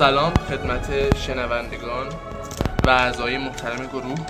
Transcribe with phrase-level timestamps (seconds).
[0.00, 2.08] سلام خدمت شنوندگان
[2.86, 4.26] و اعضای محترم گروه.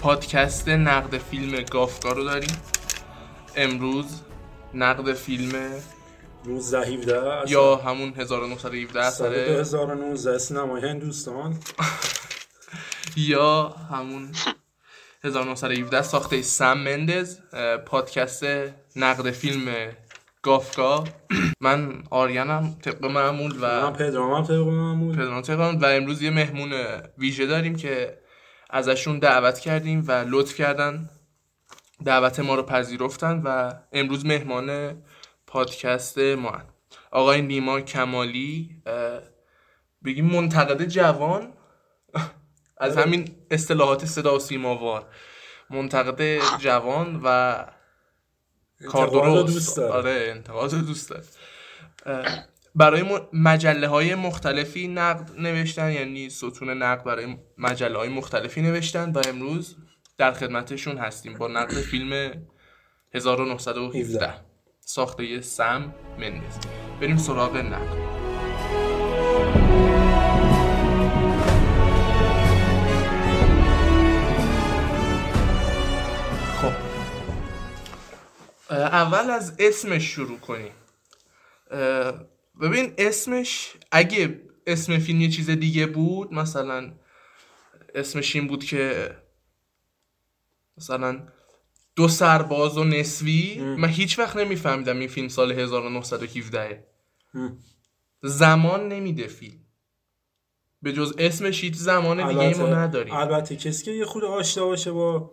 [0.00, 2.56] پادکست نقد فیلم گافگا رو داریم.
[3.54, 4.06] امروز
[4.74, 5.72] نقد فیلم
[6.46, 11.58] 1917 یا همون 1917 سال اثر 2019 سینمای هندوستان.
[13.16, 14.32] یا همون
[15.24, 17.38] 1917 ساخته سم مندز.
[17.86, 18.44] پادکست
[18.96, 19.96] نقد فیلم
[20.46, 21.04] گافگا.
[21.60, 25.16] من آریانم طبق معمول و من پدرام هم طبق معمول.
[25.16, 26.72] پدرام تهران و امروز یه مهمون
[27.18, 28.18] ویژه داریم که
[28.70, 31.10] ازشون دعوت کردیم و لطف کردن.
[32.04, 34.96] دعوت ما رو پذیرفتن و امروز مهمان
[35.46, 36.64] پادکست ما هن.
[37.10, 38.82] آقای نیما کمالی
[40.04, 41.52] بگیم منتقد جوان.
[42.78, 45.06] از همین اصطلاحات صدا و سیماوار.
[45.70, 47.56] منتقد جوان و
[48.84, 49.92] کار درست دوست داره.
[49.92, 51.24] آره انتقاد دوست داره.
[52.74, 59.22] برای مجله های مختلفی نقد نوشتن یعنی ستون نقد برای مجله های مختلفی نوشتن و
[59.28, 59.76] امروز
[60.18, 62.32] در خدمتشون هستیم با نقد فیلم
[63.14, 64.34] 1917
[64.80, 66.58] ساخته سم مندز
[67.00, 68.05] بریم سراغ نقد.
[78.70, 80.72] اول از اسمش شروع کنیم.
[82.60, 86.92] ببین اسمش اگه اسم فیلم یه چیز دیگه بود مثلا
[87.94, 89.10] اسمش این بود که
[90.78, 91.22] مثلا
[91.96, 96.86] دو سرباز و نسوی من هیچ وقت نمیفهمیدم این فیلم سال 1917
[98.22, 99.58] زمان نمیده فیلم.
[100.82, 103.14] به جز اسمش هیچ زمان دیگه ای ما البته- نداریم.
[103.14, 105.30] البته کسی که یه خود آشنا باشه با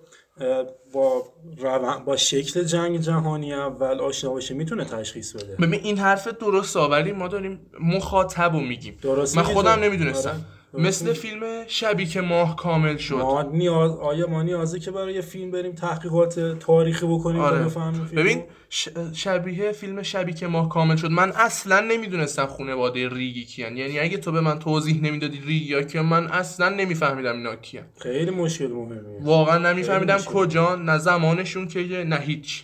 [0.93, 1.23] با
[1.57, 5.55] روان- با شکل جنگ جهانی اول آشنا باشه می‌تونه تشخیص بده.
[5.55, 8.97] ببین این حرف درست ولی ما داریم مخاطب رو میگیم.
[9.01, 10.29] درسته من خودم نمی‌دونستم.
[10.29, 10.39] آره،.
[10.73, 13.15] مثل فیلم شبی که ماه کامل شد.
[13.15, 17.63] ما نیاز آیا ما نیازه که برای فیلم بریم تحقیقات تاریخی بکنیم آره.
[17.65, 21.11] بفهمیم؟ ببین ش- شبیه فیلم شبی که ماه کامل شد.
[21.11, 23.77] من اصلا نمی‌دونستم خانواده ریگی کیان.
[23.77, 27.85] یعنی اگه تو به من توضیح نمی‌دادی ریگی یا که من اصلا نمیفهمیدم اینا کیان.
[27.99, 29.19] خیلی مشکل مهمیه.
[29.21, 32.63] واقعا نمیفهمیدم کجا نه زمانشون که نه هیچ.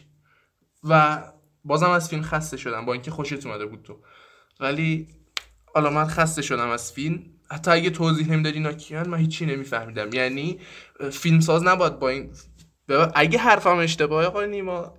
[0.84, 1.24] و
[1.64, 3.98] بازم از فیلم خسته شدم با اینکه خوشت اومده بود تو.
[4.60, 5.08] ولی
[5.74, 7.24] حالا من خسته شدم از فیلم.
[7.52, 10.14] حتی اگه توضیح نمی‌دادی اینا کیان من هیچی نمیفهمیدم.
[10.14, 10.60] یعنی
[11.12, 12.34] فیلمساز نباید با این
[13.16, 14.94] اگه حرفم اشتباهه آقای نیما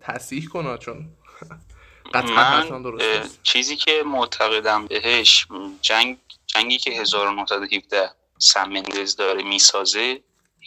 [0.00, 1.08] تصحیح کنه چون
[2.14, 5.46] قطعا من درست چیزی که معتقدم بهش
[5.82, 10.22] جنگ جنگی که 1917 سم مندز داره می‌سازه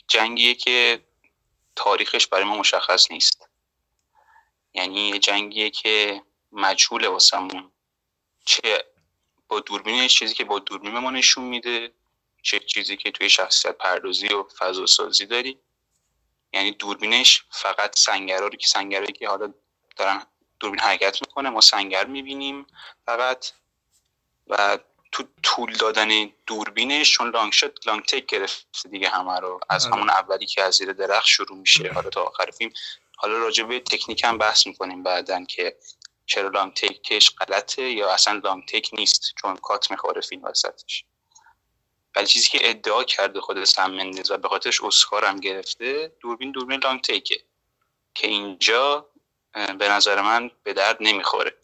[0.07, 0.99] جنگیه که
[1.75, 3.49] تاریخش برای ما مشخص نیست.
[4.73, 7.71] یعنی یه جنگیه که مجهول واسمون.
[8.45, 8.85] چه
[9.47, 11.91] با دوربینش چیزی که با دوربین به ما نشون میده
[12.41, 15.59] چه چیزی که توی شخصیت پردازی و فضا سازی داری.
[16.53, 19.53] یعنی دوربینش فقط سنگرها رو که سنگرهایی که حالا
[19.95, 20.25] دارن
[20.59, 22.67] دوربین حرکت می‌کنه ما سنگر می‌بینیم
[23.05, 23.51] فقط.
[24.47, 24.77] و
[25.11, 29.59] تو طول دادن دوربینش چون لانگ شات لانگ تک گرفته دیگه همه رو.
[29.69, 29.95] از آره.
[29.95, 32.71] همون اولی که از زیر درخت شروع میشه حالا تا آخر فیلم.
[33.17, 35.77] حالا راجع به تکنیک هم بحث می‌کنیم بعدا که
[36.25, 41.05] چرا لانگ تکش غلطه یا اصلا لانگ تک نیست چون کات می‌خوره فیلم وسطش.
[42.15, 46.51] ولی چیزی که ادعا کرده خود سم مندز و به خاطرش اسکار هم گرفته دوربین
[46.51, 47.43] دوربین لانگ تکه
[48.13, 49.09] که اینجا
[49.53, 51.57] به نظر من به درد نمی‌خوره.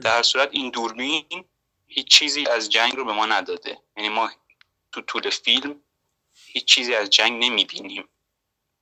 [0.00, 1.44] در صورت این دوربین
[1.86, 3.78] هیچ چیزی از جنگ رو به ما نداده.
[3.96, 4.30] یعنی ما
[4.92, 5.82] تو طول فیلم
[6.34, 8.08] هیچ چیزی از جنگ نمی‌بینیم.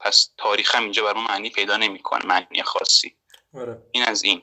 [0.01, 3.17] پس تاریخ هم اینجا برای ما معنی پیدا نمی‌کنه معنی خاصی.
[3.55, 3.83] آره.
[3.93, 4.43] این از این.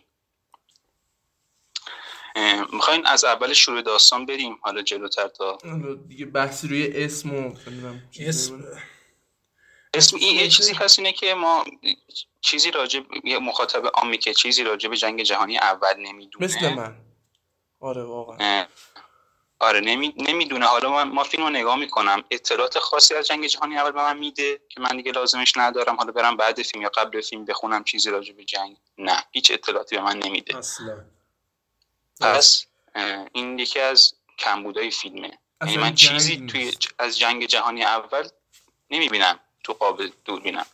[2.74, 7.56] می‌خواین از اول شروع داستان بریم حالا جلوتر تا حالا دیگه بحثی روی اسم و
[8.19, 8.63] اسم.
[9.94, 11.66] اسم این یه چیزی هست اینه که ما
[12.42, 16.45] چیزی راجع یه مخاطب عامی که چیزی راجع به جنگ جهانی اول نمی‌دونه.
[16.45, 16.95] مثل من.
[17.80, 18.66] آره واقعا.
[19.60, 20.13] آره نمی...
[20.18, 20.66] نمی‌دونه.
[20.66, 22.24] حالا من ما فیلم رو نگاه می‌کنم.
[22.31, 25.95] اطلاعات خاصی از جنگ جهانی اول به من میده که من دیگه لازمش ندارم.
[25.95, 28.78] حالا برم بعد فیلم یا قبل فیلم بخونم چیزی راجع به جنگ.
[28.98, 30.57] نه هیچ اطلاعاتی به من نمیده.
[30.57, 31.06] اصلا.
[32.22, 32.66] پس
[33.34, 35.31] این یکی از کمبودهای فیلمه.
[35.62, 38.28] یعنی من چیزی توی از جنگ جهانی اول
[38.92, 40.66] نمی‌بینم تو قاب دوربینم.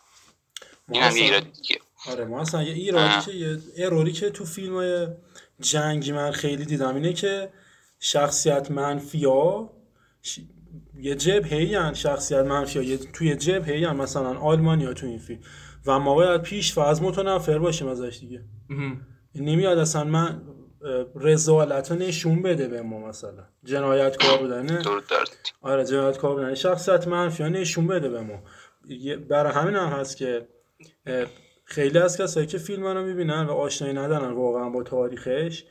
[0.90, 1.80] این هم یه دیگه.
[2.10, 5.08] آره ما اصلا یه ایرادی که یه اروری که تو فیلم های
[5.60, 7.54] جنگی من خیلی دیدم اینه که
[8.00, 9.74] شخصیت منفی ها
[10.22, 10.40] ش...
[11.00, 12.98] یه جبهه هن شخصیت منفی ها یه...
[12.98, 15.42] توی جبهه هن مثلا آلمانی تو این فیلم.
[15.86, 18.44] و ما باید پیش از متنفر باشیم ازش دیگه.
[19.36, 20.42] نمیاد اصلا من
[21.16, 23.44] رزالت نشون بده به ما مثلا.
[23.64, 24.82] جنایتکار بودنه
[25.62, 28.44] آره جنایتکار بودنه شخصیت منفی نشون بده به ما.
[29.30, 30.48] برای همین هم هست که
[31.66, 35.64] خیلی از کسایی که فیلم رو می‌بینن و آشنایی ندارن واقعا با تاریخش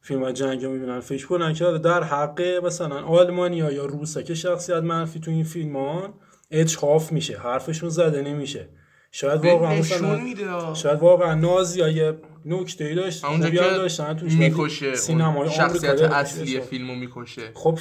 [0.00, 4.82] فیلم جنگ رو می‌بینن فکر کنن که در حق مثلا آلمانیا یا روسا که شخصیت
[4.82, 6.14] منفی تو این فیلم ها
[6.50, 8.68] اجحاف میشه حرفشون زده نمیشه.
[9.14, 12.12] شاید واقعا مثلا شاید واقعا نازی های
[12.44, 17.50] نکته ای داشت اونجا که داشتن توش می‌کشه سینمای شخصیت اصلی فیلمو می‌کشه.
[17.54, 17.78] خب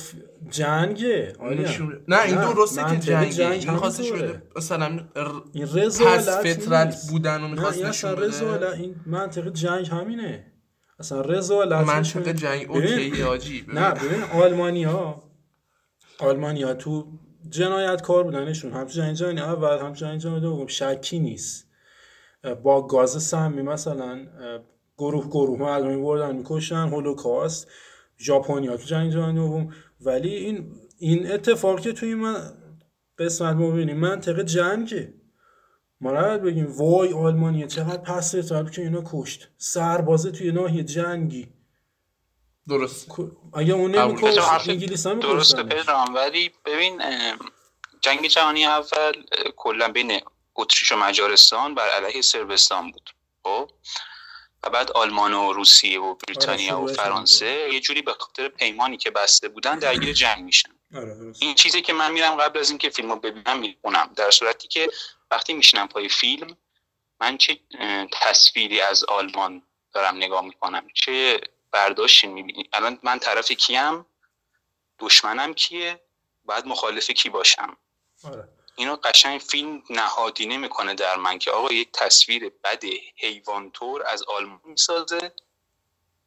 [0.50, 1.34] جنگه
[2.08, 3.30] نه این درسته که جنگه.
[3.30, 5.00] جنگ این خواستش بده مثلا
[5.54, 8.74] این رضایت فطرت بودن و می‌خواست نشون بده.
[8.74, 10.46] این منطق جنگ همینه.
[11.00, 14.24] اصلا رضایت منطق جنگ اوکی آجی نه ببین.
[14.34, 15.24] آلمانیا
[16.20, 17.08] آلمانیا تو
[17.50, 20.68] جنایت کار بودنشون هم جنگ جهانی اول هم جنگ جهانی دوم.
[20.68, 21.68] شکی نیست.
[22.64, 24.20] با گاز سمی مثلا
[24.98, 27.68] گروه گروه مردمی بردن می‌کشن هولوکاست
[28.20, 29.74] ژاپنیا تو جنگ جهانی دوم.
[30.02, 32.36] ولی این این اتفاق که توی من
[33.18, 35.14] قسمت ما ببینیم منطقه جنگه.
[36.02, 38.36] ما نباید بگیم وای آلمانیه چقدر پس
[38.72, 39.50] که اینا کشت.
[39.58, 41.54] سربازه توی ناحیه جنگی.
[42.70, 43.08] درست
[43.54, 46.16] اگه اون نمیکشت انگلیس هم درسته پدرام.
[46.16, 47.02] ولی ببین
[48.02, 49.24] جنگ جهانی اول
[49.56, 50.22] کلا بین
[50.56, 53.10] اتریش و مجارستان بر علیه سربستان بود.
[53.44, 53.70] خب؟
[54.64, 59.12] و بعد آلمان و روسیه و بریتانیا و فرانسه یه جوری به خاطر پیمانی که
[59.12, 60.70] بسته بودن درگیر جنگ میشن.
[60.96, 64.14] آره، این چیزی که من میرم قبل از اینکه فیلمو ببینم می‌خونم.
[64.16, 64.90] در صورتی که
[65.32, 66.58] وقتی میشنم پای فیلم
[67.22, 67.60] من چه
[68.12, 69.62] تصویری از آلمان
[69.94, 74.06] دارم نگاه می‌کنم؟ چه برداشتی می‌بینی؟ الان من طرف کیم
[75.00, 76.02] دشمنم کیه
[76.46, 77.78] بعد مخالف کی باشم؟
[78.24, 78.50] آره.
[78.76, 82.84] اینو قشنگ فیلم نهادینه می‌کنه در من که آقا یک تصویر بد
[83.16, 85.34] حیوانطور از آلمان می‌سازه.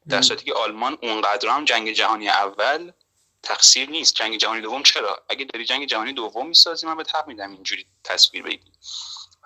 [0.09, 2.91] در صورتی که آلمان اونقدر هم جنگ جهانی اول
[3.43, 4.15] تقصیر نیست.
[4.15, 7.85] جنگ جهانی دوم چرا؟ اگه داری جنگ جهانی دوم می‌سازی من به حق میدم اینجوری
[8.03, 8.71] تصویر بگی.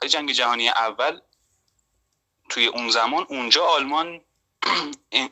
[0.01, 1.19] ولی جنگ جهانی اول
[2.49, 4.21] توی اون زمان اونجا آلمان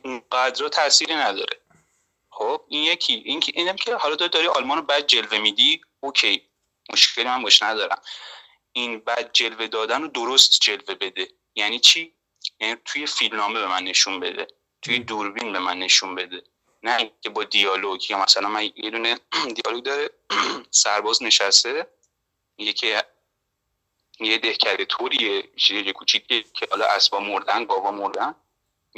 [0.04, 1.60] اونقدر تاثیری نداره.
[2.30, 3.22] خب این یکی.
[3.24, 6.48] این که اینم که حالا داری آلمان رو بعد جلوه میدی اوکی.
[6.92, 8.02] مشکلی من باش ندارم.
[8.72, 11.28] این بعد جلوه دادن رو درست جلوه بده.
[11.54, 12.14] یعنی چی؟
[12.60, 14.46] یعنی توی فیلمنامه به من نشون بده.
[14.82, 16.42] توی دوربین به من نشون بده.
[16.82, 19.18] نه که با دیالوگ یا مثلا من یه دونه
[19.56, 20.10] دیالوگ داره.
[20.70, 21.86] سرباز نشسته.
[22.56, 23.04] میگه که
[24.20, 25.50] یه دهکده طوریه.
[25.70, 28.34] یه کوچیکه که حالا اسبا مردن گاوا مردن.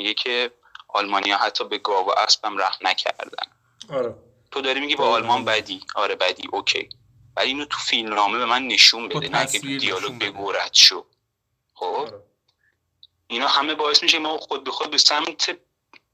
[0.00, 0.50] میگه که
[0.88, 3.46] آلمانیا حتی به گاو و اسبم رحم نکردن.
[3.88, 4.14] آره.
[4.50, 5.80] تو داری میگی با آلمان بدی.
[5.94, 6.48] آره بدی.
[6.52, 6.88] اوکی.
[7.36, 10.74] ولی اینو تو فیلم نامه به من نشون بده نه که تو دیالوگ بگو رد
[10.74, 11.06] شو.
[11.74, 12.22] خب؟ آره.
[13.26, 15.58] اینا همه باعث میشه ما خود به خود به سمت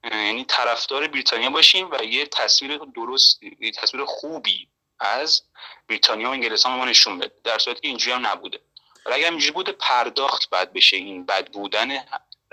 [0.04, 4.68] یعنی طرفدار بریتانیا باشیم و یه تصویر درست یه تصویر خوبی
[5.00, 5.42] از
[5.88, 7.34] بریتانیا و انگلستان ما نشون بده.
[7.44, 8.60] در صورتی که اینجوری هم نبوده.
[9.06, 11.90] ولی اگر اینجوری بوده پرداخت بعد بشه این بد بودن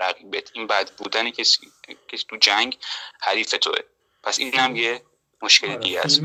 [0.00, 0.50] رقیبت.
[0.54, 1.58] این بد بودن کسی
[2.08, 2.78] که تو جنگ
[3.20, 3.78] حریف توه.
[4.22, 5.02] پس این هم یه
[5.42, 5.76] مشکل آره.
[5.76, 6.24] دیگه است.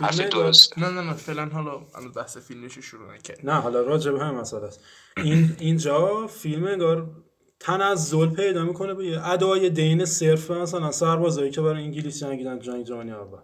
[0.00, 1.78] حرف درست نه نه نه فعلا حالا
[2.16, 4.80] بحث فیلمش شروع نکرد نه حالا راجع به هم مسئله است.
[5.16, 7.10] این اینجا فیلم انگار
[7.60, 13.12] تنزل پیدا می‌کنه به ادای دین صرف مثلا سربازایی که برای انگلیس جنگیدن جنگ جهانی
[13.12, 13.38] اول.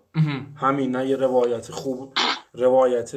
[0.56, 2.14] همین نه یه روایت خوب
[2.54, 3.16] روایت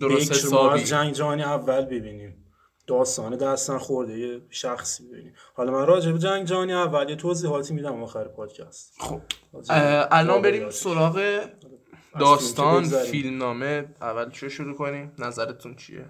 [0.00, 0.84] درست حسابی.
[0.84, 2.49] جنگ جهانی اول ببینیم.
[2.90, 7.74] داستان دستن خورده یه شخصی ببینیم حالا من راجع به جنگ جهانی اول یه توضیحاتی
[7.74, 8.94] میدم آخر پادکست.
[9.00, 9.20] خب.
[10.10, 11.44] الان بریم سراغ
[12.20, 13.94] داستان فیلمنامه.
[14.00, 16.06] اول چه شروع کنیم؟ نظرتون چیه؟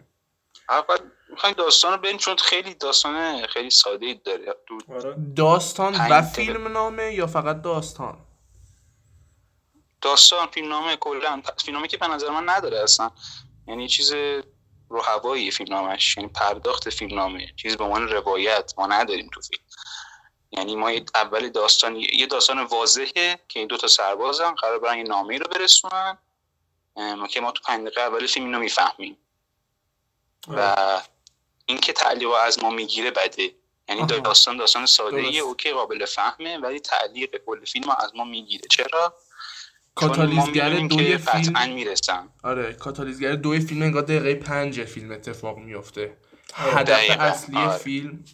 [0.68, 0.96] اول
[1.30, 4.54] می‌خوایم داستان رو بریم چون خیلی داستان خیلی ساده ای داره.
[4.88, 5.16] آره.
[5.36, 8.18] داستان و فیلمنامه یا فقط داستان؟
[10.00, 11.42] داستان فیلمنامه کلا.
[11.64, 13.10] فیلمنامه که به نظر من نداره اصلا.
[13.68, 14.12] یعنی چیز
[14.90, 19.62] رو هوایی فیلمنامش یعنی پرداخت فیلمنامه چیز به عنوان روایت ما نداریم تو فیلم.
[20.52, 25.04] یعنی ما اول داستان یه داستان واضحه که این دو تا سربازن قرار برن یه
[25.04, 26.18] نامه رو برسونن
[27.30, 29.18] که ما تو پنج دقیقه اول فیلم اینو می‌فهمیم.
[30.48, 30.76] و
[31.66, 33.54] اینکه تعلیق از ما می‌گیره بده.
[33.88, 38.68] یعنی داستان داستان ساده ای اوکی قابل فهمه ولی تعلیق کل فیلم از ما می‌گیره.
[38.70, 39.14] چرا؟
[40.00, 42.28] کاتالیزگر دوی فیلم می‌رسن.
[42.42, 46.12] آره کاتالیزگر دوی فیلم انگار دقیقه پنج فیلم اتفاق میفته
[46.64, 46.76] آره.
[46.76, 47.78] هدف اصلی آره.
[47.78, 48.24] فیلم.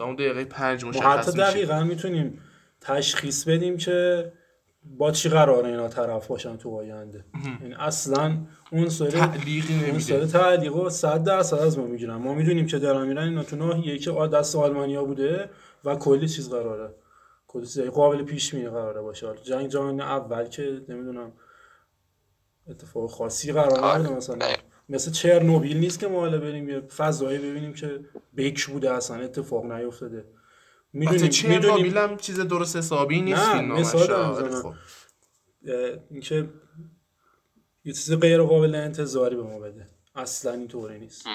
[0.00, 2.40] اون دقیقه پنج مشخص حتی دقیقا می‌تونیم
[2.80, 4.32] تشخیص بدیم که
[4.84, 7.24] با چی قرار اینا طرف باشن تو آینده.
[7.62, 8.36] یعنی اصلا
[8.70, 12.14] اون سری تعلیقی اون سری تعلیق و 100 درصد از ما می‌گیرن.
[12.14, 15.50] ما می‌دونیم که دارن میرن اینا تو ناحیه که دست آلمانیا بوده
[15.84, 16.94] و کلی چیز قراره.
[17.60, 19.34] چیز قابل پیش بینی قراره باشه.
[19.42, 21.32] جنگ جهانی اول که نمی‌دونم
[22.68, 24.52] اتفاق خاصی قرار نبوده مثلا.
[24.88, 28.00] مثل چرنوبیل نیست که ما حالا بریم یه فضایی ببینیم که
[28.32, 30.24] بیک بوده اصلا اتفاق نیفتاده.
[30.92, 34.74] می‌دونیم می‌دونیم هم چیز درست حسابی نیست نه مثال آره، خب.
[36.10, 36.48] اینکه
[37.84, 39.86] یه چیز غیر قابل انتظاری به ما بده.
[40.14, 41.26] اصلا اینطوری نیست.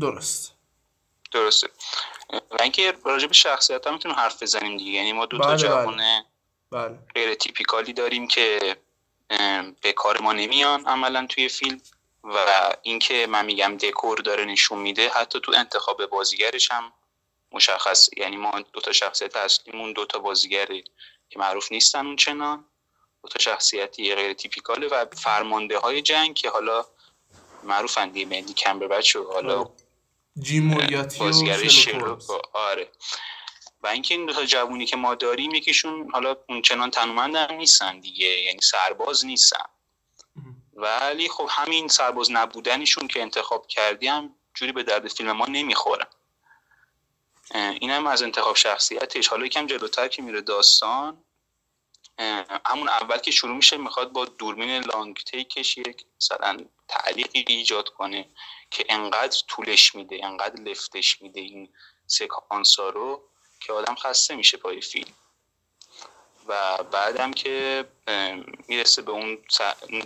[0.00, 0.59] درست.
[1.30, 1.68] درسته.
[2.50, 4.90] و اینکه راجع به شخصیت هم می‌تونیم حرف بزنیم دیگه.
[4.90, 5.56] یعنی ما دو تا بله.
[5.56, 6.26] جوانه.
[6.70, 6.98] بله.
[7.14, 8.76] غیر تیپیکالی داریم که
[9.80, 11.80] به کار ما نمیان عملا توی فیلم.
[12.24, 16.92] و اینکه من میگم دکور داره نشون میده حتی تو انتخاب بازیگرش هم
[17.52, 18.08] مشخص.
[18.16, 20.82] یعنی ما دو تا شخصیت اصلیمون دو تا بازیگره
[21.30, 22.64] که معروف نیستن اون چنان.
[23.22, 26.84] دو تا شخصیتی غیر تیپیکاله و فرمانده های جنگ که حالا
[27.62, 28.26] معروفن دیگه.
[28.26, 29.70] مندی کمبربچ و حالا
[30.36, 30.44] آره.
[30.44, 30.74] جیم
[31.18, 31.58] بازیگر
[32.52, 32.88] آره.
[33.82, 37.54] و اینکه این دو تا جوونی که ما داریم یکیشون حالا اون چنان تنومند هم
[37.54, 39.64] نیستن دیگه یعنی سرباز نیستن.
[40.72, 46.06] ولی خب همین سرباز نبودنشون که انتخاب کردیم جوری به درد فیلم ما نمی‌خورن
[47.54, 49.28] این هم از انتخاب شخصیتش.
[49.28, 51.24] حالا یکم جلوتر که میره داستان.
[52.66, 56.58] همون اول که شروع میشه می‌خواد با دوربین لانگ تیکش یک مثلا
[56.88, 58.28] تعلیقی ایجاد کنه
[58.70, 61.68] که انقدر طولش میده انقدر لفتش میده این
[62.06, 63.22] سکانس ها رو
[63.60, 65.12] که آدم خسته میشه پای فیلم.
[66.46, 67.84] و بعدم که
[68.68, 69.38] می‌رسه به اون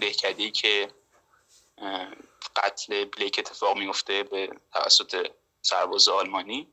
[0.01, 0.91] دهکدی که
[2.57, 5.31] قتل بلیک اتفاق میفته به توسط
[5.63, 6.69] سرباز آلمانی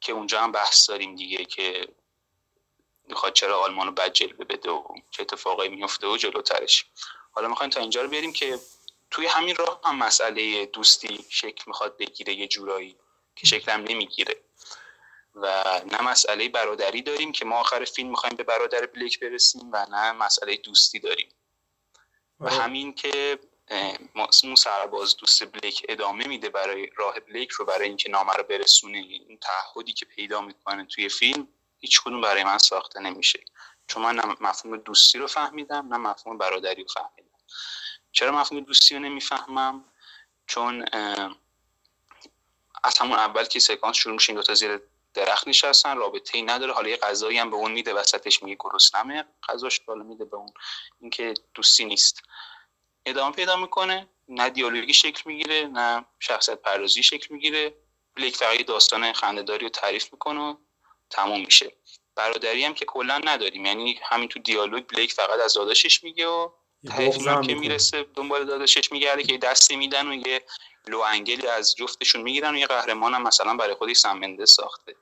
[0.00, 1.88] که اونجا هم بحث داریم دیگه که
[3.08, 6.84] می‌خواد چرا آلمان رو بد جلوه بده و چه اتفاقایی میفته و جلوترش.
[7.32, 8.58] حالا می‌خوایم تا اینجا رو بریم که
[9.10, 12.96] توی همین راه هم مسئله دوستی شکل می‌خواد بگیره یه جورایی
[13.36, 14.36] که شکلم نمی‌گیره.
[15.34, 19.86] و نه مسئله برادری داریم که ما آخر فیلم می‌خوایم به برادر بلیک برسیم و
[19.90, 21.28] نه مسئله دوستی داریم.
[22.40, 22.54] و آره.
[22.54, 23.38] همین که
[24.44, 28.98] اون سرباز دوست بلیک ادامه میده برای راه بلیک رو برای اینکه نامه رو برسونه
[28.98, 31.48] این تعهدی که پیدا می‌کنه توی فیلم
[31.78, 33.44] هیچ کدوم برای من ساخته نمیشه.
[33.88, 37.38] چون من نه مفهوم دوستی رو فهمیدم نه مفهوم برادری رو فهمیدم.
[38.12, 39.84] چرا مفهوم دوستی رو نمی‌فهمم؟
[40.46, 40.84] چون
[42.84, 44.80] از همون اول که سکانس شروع میشه این تا زیر
[45.14, 46.72] درخت نشستن رابطه ای نداره.
[46.72, 50.52] حالا یه غذایی هم به اون میده وسطش میگه گرسنمه غذاش بالا میده به اون.
[51.00, 52.22] اینکه دوستی نیست.
[53.06, 54.08] ادامه پیدا می‌کنه.
[54.28, 57.74] نه دیالوگی شکل می‌گیره نه شخصیت پردازی شکل می‌گیره.
[58.14, 60.56] بلیک فقط داستان خندهداری رو تعریف می‌کنه
[61.10, 61.72] تموم میشه.
[62.14, 63.66] برادری هم که کلا نداریم.
[63.66, 66.50] یعنی همین تو دیالوگ بلیک فقط از داداشش میگه و
[67.26, 70.42] هم که می‌رسه دنبال داداشش میگرده که دستی میدن و یه
[70.88, 74.96] لو انگلی از جفتشون می‌گیرن و یه قهرمان هم مثلا برای خودش سمنده ساخته.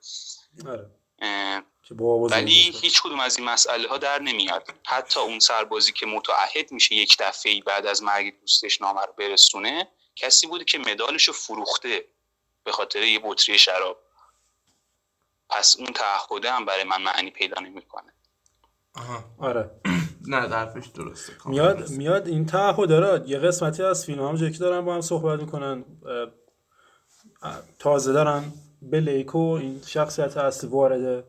[0.67, 0.91] آره.
[2.31, 4.73] ولی هیچ کدوم از این مسئله ها در نمیاد.
[4.85, 9.87] حتی اون سربازی که متعهد میشه یک دفعه بعد از مرگ دوستش نامه رو برسونه
[10.15, 12.05] کسی بوده که مدالش رو فروخته
[12.63, 14.04] به خاطر یه بطری شراب.
[15.49, 18.13] پس اون تعهده هم برای من معنی پیدا نمی‌کنه.
[19.37, 19.71] آره.
[20.27, 21.33] نه درفش درسته.
[21.45, 25.39] میاد میاد این تعهد داره یه قسمتی از فیلم هم که دارن با هم صحبت
[25.39, 25.85] می‌کنن.
[27.79, 28.43] تازه دارن
[28.81, 31.23] بلیک و این شخصیت اصلی وارد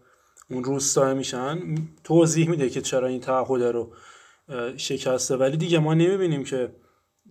[0.51, 1.59] اون روستا میشن.
[2.05, 3.95] توضیح میده که چرا این تعهد رو
[4.77, 5.37] شکسته.
[5.37, 6.77] ولی دیگه ما نمی‌بینیم که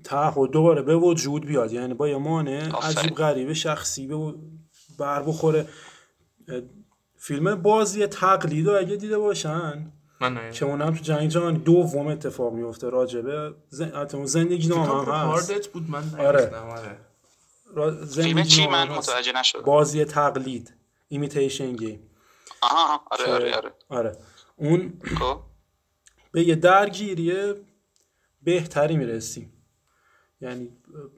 [0.04, 1.72] تعهد دوباره به وجود بیاد.
[1.72, 4.34] یعنی با یه مانع عجیب غریب شخصی به
[5.00, 5.68] بر بخوره.
[7.18, 12.54] فیلم بازی تقلید رو اگه دیده باشن من که اونم تو جنگ جهانی دوم اتفاق
[12.54, 14.08] میفته راجبه زن...
[14.24, 15.72] زندگی نام هم هست.
[15.72, 16.52] بود من آره.
[16.56, 16.98] آره.
[18.06, 19.62] زندگی چی؟ من متوجه نشدم.
[19.62, 20.74] بازی تقلید
[21.08, 22.10] Imitation Game
[22.62, 23.74] آها آره آره آره.
[23.90, 24.18] آره.
[24.56, 25.40] اون خب.
[26.32, 27.54] به یه درگیری
[28.42, 29.55] بهتری می‌رسیم.
[30.42, 30.70] یعنی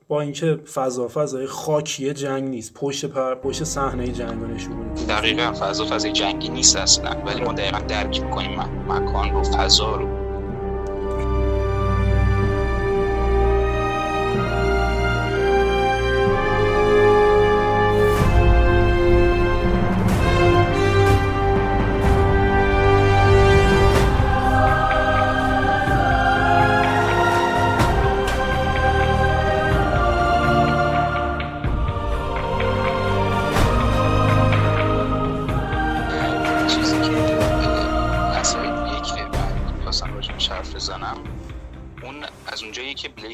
[0.07, 2.73] با اینکه فضا فضای خاکی جنگ نیست.
[2.73, 5.05] پشت پر پشت صحنه جنگ نشون میده.
[5.05, 7.21] دقیقا فضا فضای جنگی نیست اصلا.
[7.25, 10.16] ولی ما دقیقا درک می‌کنیم مکان رو فضا رو.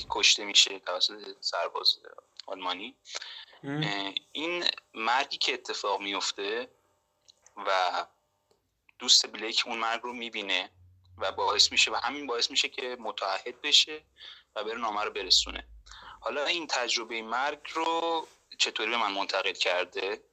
[0.10, 2.00] کشته میشه توسط سرباز
[2.46, 2.96] آلمانی.
[4.32, 6.70] این مرگی که اتفاق میفته
[7.58, 8.06] و
[9.00, 10.70] دوست بلیک اون مرگ رو می‌بینه
[11.18, 14.04] و باعث میشه و همین باعث میشه که متعهد بشه
[14.56, 15.68] و بره نامه رو برسونه.
[16.22, 18.28] حالا این تجربه مرگ رو
[18.58, 20.24] چطوری به من منتقل کرده؟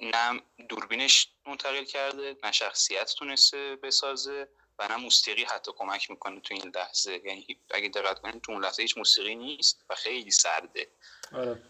[0.00, 4.48] نه دوربینش منتقل کرده نه شخصیت تونسته بسازه.
[4.78, 7.20] و نه موسیقی حتی کمک می‌کنه تو این لحظه.
[7.24, 10.88] یعنی اگه دقت کنید تو اون لحظه هیچ موسیقی نیست و خیلی سرده.
[11.32, 11.62] آره.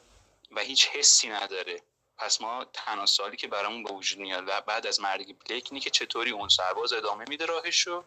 [0.51, 1.83] و هیچ حسی نداره.
[2.19, 5.81] پس ما تنها سالی که برامون به وجود میاد و بعد از مرگ بلیک اینه
[5.81, 8.05] که چطوری اون سرباز ادامه میده راهشو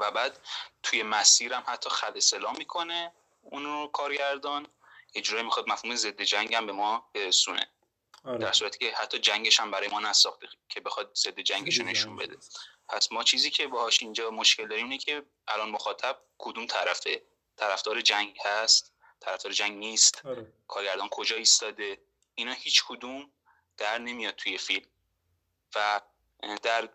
[0.00, 0.38] و بعد
[0.82, 4.66] توی مسیرم حتی خد سلام می‌کنه اون رو کارگردان
[5.14, 7.68] اجرای می‌خواد مفهوم ضد جنگ هم به ما برسونه.
[8.24, 8.38] آره.
[8.38, 12.36] در صورتی که حتی جنگش هم برای ما نساخته که بخواد ضد جنگش نشون بده.
[12.92, 17.22] پس ما چیزی که باهاش اینجا مشکل داریم اینه که الان مخاطب کدوم طرفه؟
[17.56, 20.52] طرفدار جنگ هست؟ طرفدار جنگ نیست؟ آره.
[20.68, 21.98] کارگردان کجا ایستاده؟
[22.34, 23.32] اینا هیچ کدوم
[23.76, 24.86] در نمیاد توی فیلم.
[25.74, 26.00] و
[26.62, 26.88] در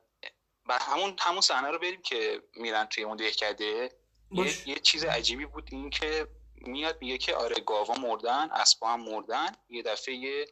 [0.65, 3.91] و همون همون صحنه رو بریم که میرن توی اون دهکده
[4.31, 9.01] یه،, یه چیز عجیبی بود این که میاد میگه که آره گاوا مردن اسبا هم
[9.01, 9.51] مردن.
[9.69, 10.47] یه دفعه یه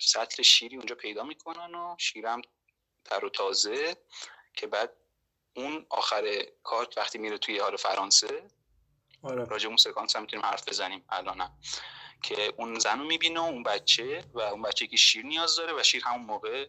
[0.00, 2.42] سطل شیری اونجا پیدا می‌کنن و شیرم
[3.04, 3.96] تر و تازه.
[4.56, 4.92] که بعد
[5.56, 6.24] اون آخر
[6.62, 8.48] کارت وقتی میره توی حال فرانسه
[9.22, 9.44] آره.
[9.44, 11.58] راجع اون سکانس هم می‌تونیم حرف بزنیم الانم
[12.22, 15.82] که اون زن رو می‌بینه اون بچه و اون بچه که شیر نیاز داره و
[15.82, 16.66] شیر همون موقع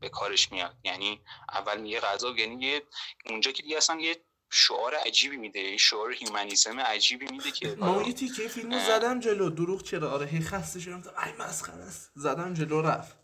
[0.00, 0.76] به کارش میاد.
[0.84, 2.82] یعنی اول میگه غذا یعنی یه
[3.26, 4.16] اونجا که دیگه اصلا یه
[4.50, 9.50] شعار عجیبی میده یه شعار هیومانیسم عجیبی میده که ما یه تیکه فیلمو زدم جلو.
[9.50, 11.02] دروغ چرا؟ آره هی خسته شدم.
[11.26, 12.12] ای مسخره است.
[12.14, 13.18] زدم جلو رفت.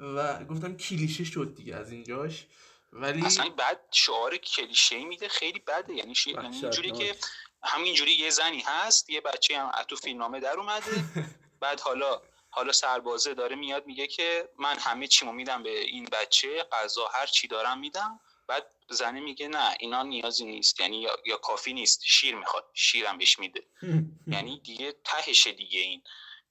[0.00, 2.46] و گفتم کلیشه شد دیگه از اینجاش.
[2.94, 5.94] ولی اصلا بعد شعار کلیشه میده خیلی بده.
[5.94, 6.30] یعنی شی...
[6.30, 7.16] یعنی اینجوری که
[7.62, 11.04] همینجوری یه زنی هست یه بچه هم تو فیلمنامه در اومده.
[11.60, 16.66] بعد حالا حالا سربازه داره میاد میگه که من همه چیمو میدم به این بچه
[16.72, 18.20] غذا هر چی دارم میدم.
[18.46, 20.80] بعد زنه میگه نه اینا نیازی نیست.
[20.80, 22.00] یعنی یا, یا کافی نیست.
[22.04, 23.62] شیر می‌خواد شیرم بهش میده.
[24.34, 26.02] یعنی دیگه تهشه دیگه این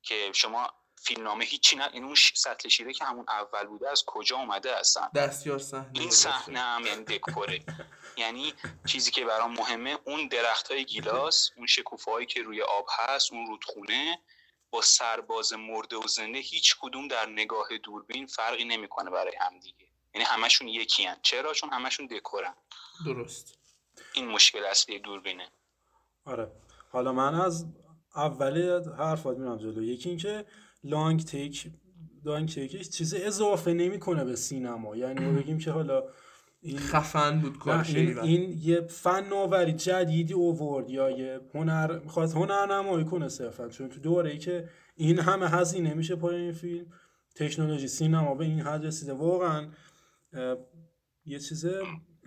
[0.01, 4.37] که شما فیلمنامه هیچی نه این اون سطل شیره که همون اول بوده از کجا
[4.37, 7.59] اومده اصلا؟ دستیار صحنه این صحنه هم یعنی دکوره.
[8.17, 8.53] یعنی
[8.85, 13.47] چیزی که برام مهمه اون درخت های گیلاس اون شکوفه که روی آب هست اون
[13.47, 14.19] رودخونه
[14.71, 19.87] با سرباز مرده و زنده هیچ کدوم در نگاه دوربین فرقی نمی‌کنه برای هم دیگه.
[20.13, 21.17] یعنی همشون یکی هن.
[21.21, 22.53] چرا؟ چون همشون دکورن.
[23.05, 23.57] درست.
[24.13, 25.49] این مشکل اصلی دوربینه.
[26.25, 26.51] آره.
[26.91, 27.65] حالا من از
[28.15, 29.83] اولی حرفات میرم جلو.
[29.83, 30.45] یکی اینکه
[30.83, 31.71] لانگ تیک
[32.25, 34.95] لانگ تیکش چیز اضافه نمی‌کنه به سینما.
[34.95, 36.03] یعنی ما بگیم که حالا
[36.61, 42.65] این خفن بود کارش این, این یه فناوری جدیدی اوورد یا یه هنر می‌خواد هنر
[42.75, 43.69] نمایی کنه صرفا.
[43.69, 46.85] چون تو دوره ای که این همه هزینه میشه پای این فیلم
[47.35, 49.13] تکنولوژی سینما به این حد رسیده.
[49.13, 49.67] واقعا
[51.25, 51.65] یه چیز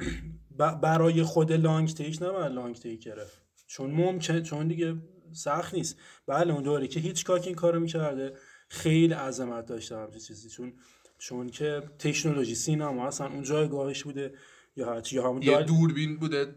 [0.83, 3.43] برای خود لانگ تیک نباید لانگ تیک گرفت.
[3.67, 4.97] چون ممکن چون دیگه
[5.37, 5.99] سخت نیست.
[6.27, 8.37] بله اون دوره که هیچ کاک این کارو می‌کرده.
[8.69, 10.51] خیلی عظمت داشته همچین چیزی.
[10.51, 10.73] چون
[11.19, 14.35] چون که تکنولوژی سینما اصلا اون جایگاهش بوده
[14.77, 16.55] یا هرچی یا همون یه دوربین بوده.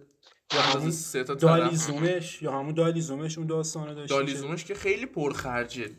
[0.53, 0.93] یا همون
[1.39, 5.89] دالیزومش یا همون دالیزومش اون داستانه داشت دالیزومش که خیلی پرخرجه.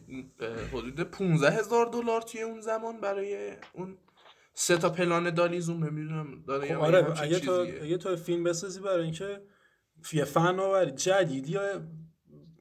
[0.72, 3.98] حدود 15 هزار دلار توی اون زمان برای اون
[4.54, 5.84] سه تا پلان دالیزوم.
[5.84, 9.42] نمی‌دونم داره خب آره اگه تو اگه تو فیلم بسازی برای اینکه
[10.02, 11.82] فی فناوری جدید یا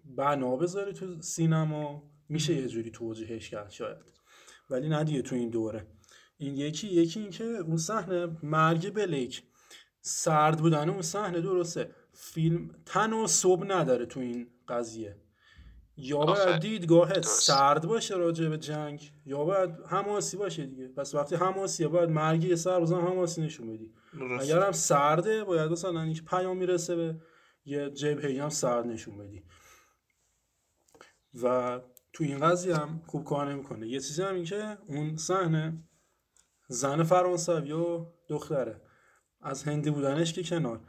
[0.09, 3.97] بنا بذاری تو سینما میشه یه جوری توجیهش کرد شاید.
[4.69, 5.87] ولی نه دیگه تو این دوره.
[6.37, 9.43] این یکی یکی این که اون صحنه مرگ بلیک.
[10.01, 11.91] سرد بودن اون صحنه درسته.
[12.13, 15.17] فیلم تن و صبح نداره تو این قضیه.
[15.97, 20.87] یا باید دیدگاهت سرد باشه راجع به جنگ یا باید حماسی باشه دیگه.
[20.87, 23.93] پس وقتی حماسیه باید مرگی سربازان حماسی نشون بدی.
[24.39, 27.15] اگر هم سرده باید مثلا اینکه پیام می‌رسه به
[27.65, 29.43] یه جبهه هم سرد نشون بدی.
[31.43, 31.79] و
[32.13, 33.87] تو این قضیه هم خوب کار نمی‌کنه.
[33.87, 35.83] یه چیزی هم این که اون صحنه
[36.67, 38.81] زن فرانسوی و دختره
[39.41, 40.79] از هندی بودنش که کنار.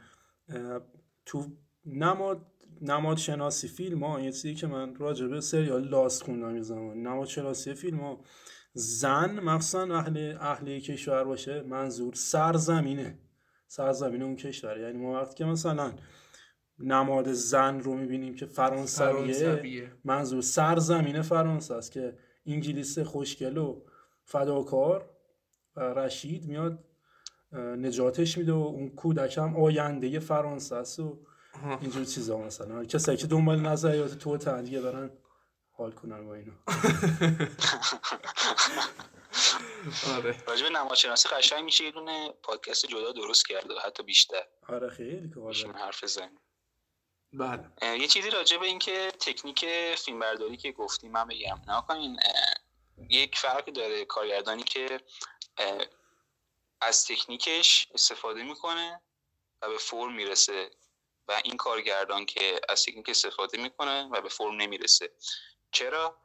[1.25, 1.45] تو
[1.85, 2.45] نماد
[2.81, 6.97] نماد شناسی فیلم ها یه چیزی که من راجع به سریال لاست خوندم یه زمان.
[6.97, 8.19] نماد شناسی فیلم ها.
[8.73, 13.19] زن مخصوصا اهل اهل کشور باشه منظور سرزمینه.
[13.67, 14.79] سرزمین اون کشور.
[14.79, 15.93] یعنی ما وقتی که مثلا
[16.83, 19.91] نماد زن رو می‌بینیم که فرانسویه.
[20.03, 23.81] منظور سرزمین فرانسه است که انگلیس خوشگل و
[24.23, 25.09] فداکار
[25.75, 26.83] و رشید میاد
[27.53, 31.19] نجاتش میده و اون کودک هم آینده فرانسه است و
[31.81, 32.85] اینجور چیزا مثلا.
[32.85, 35.09] کسایی که دنبال نظریات تو تندیه برن
[35.71, 36.51] حال کنن با اینو
[40.15, 40.35] آره.
[40.47, 44.43] راجب نمادشناسی قشنگ میشه یه دونه پادکست جدا درست کرده حتی بیشتر.
[44.67, 46.39] آره خیلی کار حرف زنی
[47.33, 47.71] بله.
[47.81, 49.65] یه چیزی راجع به اینکه تکنیک
[49.95, 51.61] فیلمبرداری که گفتیم من بگم.
[51.67, 51.83] نه
[53.09, 54.99] یک فرق داره کارگردانی که
[56.81, 59.01] از تکنیکش استفاده می‌کنه
[59.61, 60.71] و به فرم می‌رسه
[61.27, 65.09] و این کارگردان که از تکنیک استفاده می‌کنه و به فرم نمی‌رسه.
[65.71, 66.21] چرا؟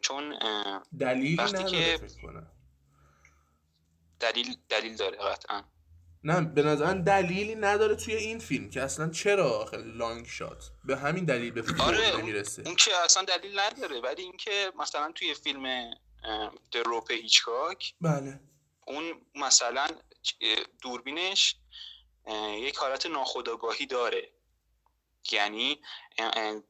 [0.00, 0.38] چون
[1.00, 2.00] دلیل وقتی که
[4.20, 5.64] دلیل دلیل داره قطعا.
[6.24, 11.24] نه به نظر دلیلی نداره توی این فیلم که اصلا چرا لانگ شات به همین
[11.24, 12.62] دلیل به فیلم آره نمی‌رسه.
[12.66, 15.90] اون که اصلا دلیل نداره ولی اینکه مثلا توی فیلم
[16.70, 18.40] دروپ هیچکاک بله.
[18.86, 19.86] اون مثلا
[20.82, 21.56] دوربینش
[22.58, 24.32] یک حالت ناخودآگاهی داره.
[25.32, 25.80] یعنی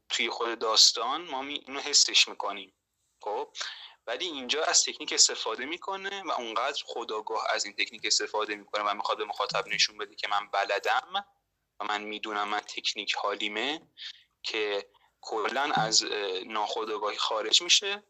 [0.09, 2.73] توی خود داستان ما اینو حسش می‌کنیم.
[3.21, 3.49] خب؟
[4.07, 8.95] ولی اینجا از تکنیک استفاده می‌کنه و اونقدر خداگاه از این تکنیک استفاده می‌کنه و
[8.95, 11.27] می‌خواد به مخاطب نشون بده که من بلدم
[11.81, 13.81] و من می‌دونم من تکنیک حالیمه
[14.43, 16.05] که کلا از
[16.47, 18.03] ناخداگاهی خارج میشه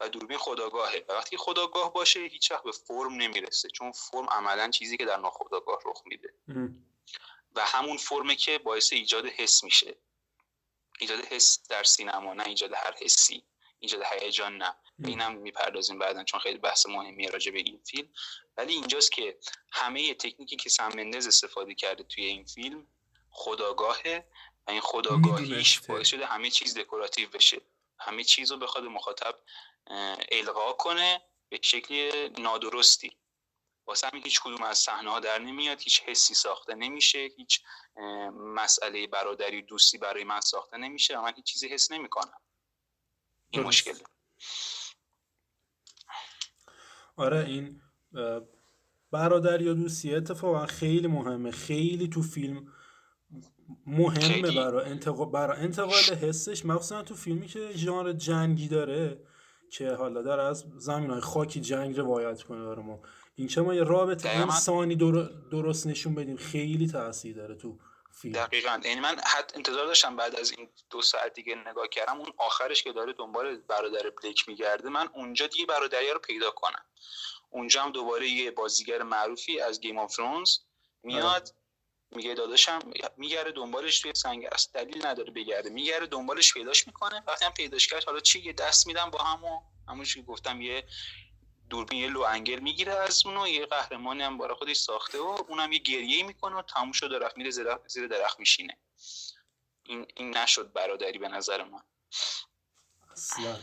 [0.00, 4.70] و دوربین خداگاهه و وقتی خداگاه باشه هیچ وقت به فرم نمی‌رسه چون فرم عملا
[4.70, 6.34] چیزی که در ناخداگاه رخ میده.
[7.54, 9.96] و همون فرمه که باعث ایجاد حس میشه.
[10.98, 13.44] ایجاد حس در سینما نه ایجاد هر حسی.
[13.78, 14.76] ایجاد هیجان نه.
[15.04, 18.08] اینم می‌پردازیم بعدا چون خیلی بحث مهمی راجع به این فیلم.
[18.56, 19.38] ولی اینجاست که
[19.72, 22.86] همه تکنیکی که سم مندز استفاده کرده توی این فیلم
[23.30, 24.28] خداگاهه
[24.66, 27.60] و این خداگاهیش باعث شده همه چیز دکوراتیو بشه.
[27.98, 29.38] همه چیز رو بخواد مخاطب
[30.32, 33.16] القا کنه به شکلی نادرستی.
[33.86, 37.62] واسه همین هیچ کدوم از صحنه ها در نمیاد هیچ حسی ساخته نمیشه هیچ
[38.34, 42.40] مسئله برادری دوستی برای من ساخته نمیشه و من هیچ چیزی حس نمی‌کنم.
[43.50, 43.98] این مشکل
[47.16, 47.80] آره این
[49.10, 51.50] برادری یا دوستی اتفاقا خیلی مهمه.
[51.50, 52.66] خیلی تو فیلم
[53.86, 56.66] مهمه برای انتقال برای انتقال حسش.
[56.66, 59.22] مخصوصا تو فیلمی که ژانر جنگی داره
[59.72, 63.00] که حالا داره از زمین های خاکی جنگ روایت کنه برای ما
[63.34, 64.96] این که ما یه رابطه انسانی
[65.50, 67.78] درست نشون بدیم خیلی تاثیر داره تو
[68.34, 68.80] دقیقا.
[68.84, 72.82] یعنی من حد انتظار داشتم بعد از این دو ساعت دیگه نگاه کردم اون آخرش
[72.82, 76.84] که داره دنبال برادر بلیک میگرده من اونجا دیگه برادری رو پیدا کنم.
[77.50, 80.58] اونجا هم دوباره یه بازیگر معروفی از Game of Thrones
[81.02, 81.54] میاد.
[82.10, 82.78] میگه داداشم
[83.16, 84.72] میگرده دنبالش توی سنگر است.
[84.74, 85.70] دلیل نداره بگرده.
[85.70, 87.22] میگرده دنبالش پیداش می‌کنه.
[87.26, 90.84] وقتی هم پیداش کرد حالا چی؟ یه دست میدم با همو همون که گفتم یه
[91.72, 95.72] دوربین یه low angle می‌گیره از اونو یه قهرمانی هم برای خودش ساخته و اونم
[95.72, 97.50] یه گریه می‌کنه و تموم شده رفت میره
[97.86, 98.76] زیر درخت میشینه.
[99.82, 101.80] این این نشد برادری به نظر من.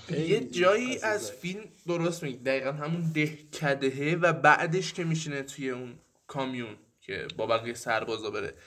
[0.10, 6.00] یه جایی از فیلم درست میگه دقیقا همون دهکدهه و بعدش که میشینه توی اون
[6.28, 8.58] کامیون که با بقیه سربازا بره.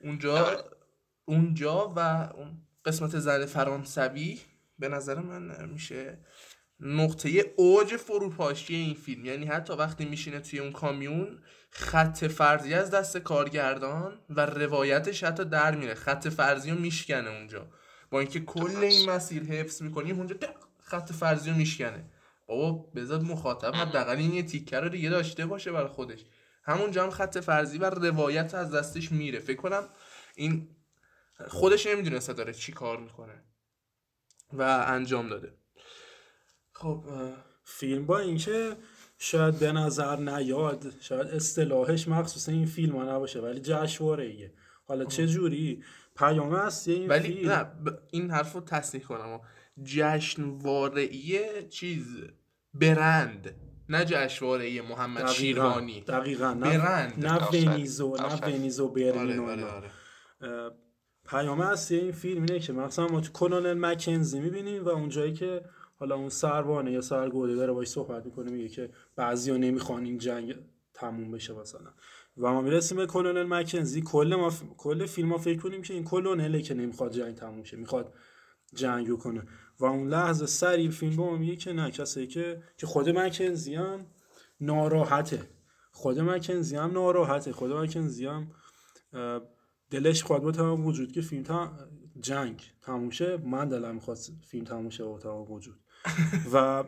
[0.00, 0.64] اونجا آره.
[1.24, 1.98] اونجا و
[2.34, 4.40] اون قسمت زن فرانسوی
[4.78, 6.18] به نظر من میشه
[6.84, 9.24] نقطه اوج فروپاشی این فیلم.
[9.24, 11.38] یعنی حتی وقتی میشینه توی اون کامیون
[11.70, 15.94] خط فرضی از دست کارگردان و روایتش حتی در میره.
[15.94, 17.66] خط فرضی رو میشکنه اونجا.
[18.10, 20.36] با اینکه کل این مسیر حفظ می‌کنیم اونجا
[20.80, 22.04] خط فرضی رو میشکنه.
[22.46, 26.24] بابا بذار مخاطب حداقل این یه تیکه رو دیگه داشته باشه برای خودش.
[26.64, 29.38] همونجا هم خط فرضی و روایت از دستش میره.
[29.38, 29.88] فکر کنم
[30.34, 30.68] این
[31.48, 33.44] خودش نمی‌دونسته داره چی کار می‌کنه
[34.52, 35.61] و انجام داده.
[36.82, 37.04] خب
[37.64, 38.76] فیلم با اینکه
[39.18, 44.52] شاید به نظر نیاد شاید اصطلاحش مخصوص این فیلم ها نباشه ولی جشنواره ایه.
[44.84, 45.82] حالا چه جوری؟
[46.16, 47.66] پیام هست این ولی فیلم؟ نه
[48.10, 49.40] این حرف رو تصدیح کنم
[49.84, 51.08] جشنواره
[51.68, 52.06] چیز؟
[52.74, 53.54] برند.
[53.88, 55.32] نه جشنواره محمد دقیقا.
[55.32, 56.52] شیرانی دقیقا.
[56.52, 57.26] نه برند.
[57.26, 59.90] نه ونیزو نه ونیزو برلین آره، آره،
[60.40, 60.70] آره.
[61.28, 65.62] پیام اصلی این فیلم اینه که مثلا ما تو کلونل مکنزی می‌بینیم و اونجایی که
[66.02, 70.54] حالا اون سربانه یا سرگوده داره باش صحبت می‌کنه میگه که بعضیا نمی‌خوان این جنگ
[70.94, 71.90] تموم بشه مثلا.
[72.36, 74.02] و ما می‌رسیم به کلونل مکنزی.
[74.02, 74.62] کل ما ف...
[74.76, 78.14] کل فیلم ما فکر کنیم که این کلونله که نمی‌خواد جنگ تموم شه می‌خواد
[78.74, 79.42] جنگ کنه.
[79.78, 84.06] و اون لحظه سری فیلم با میگه که نه کسی که که خود مکنزی هم
[84.60, 85.48] ناراحته.
[85.92, 87.52] خود مکنزی هم ناراحته.
[87.52, 88.50] خود مکنزی هم
[89.90, 91.72] دلش خواهد با تمام وجود که فیلم تا
[92.20, 95.81] جنگ تموم شه من دلم می‌خواد فیلم تموم شه با تمام وجود.
[96.52, 96.84] و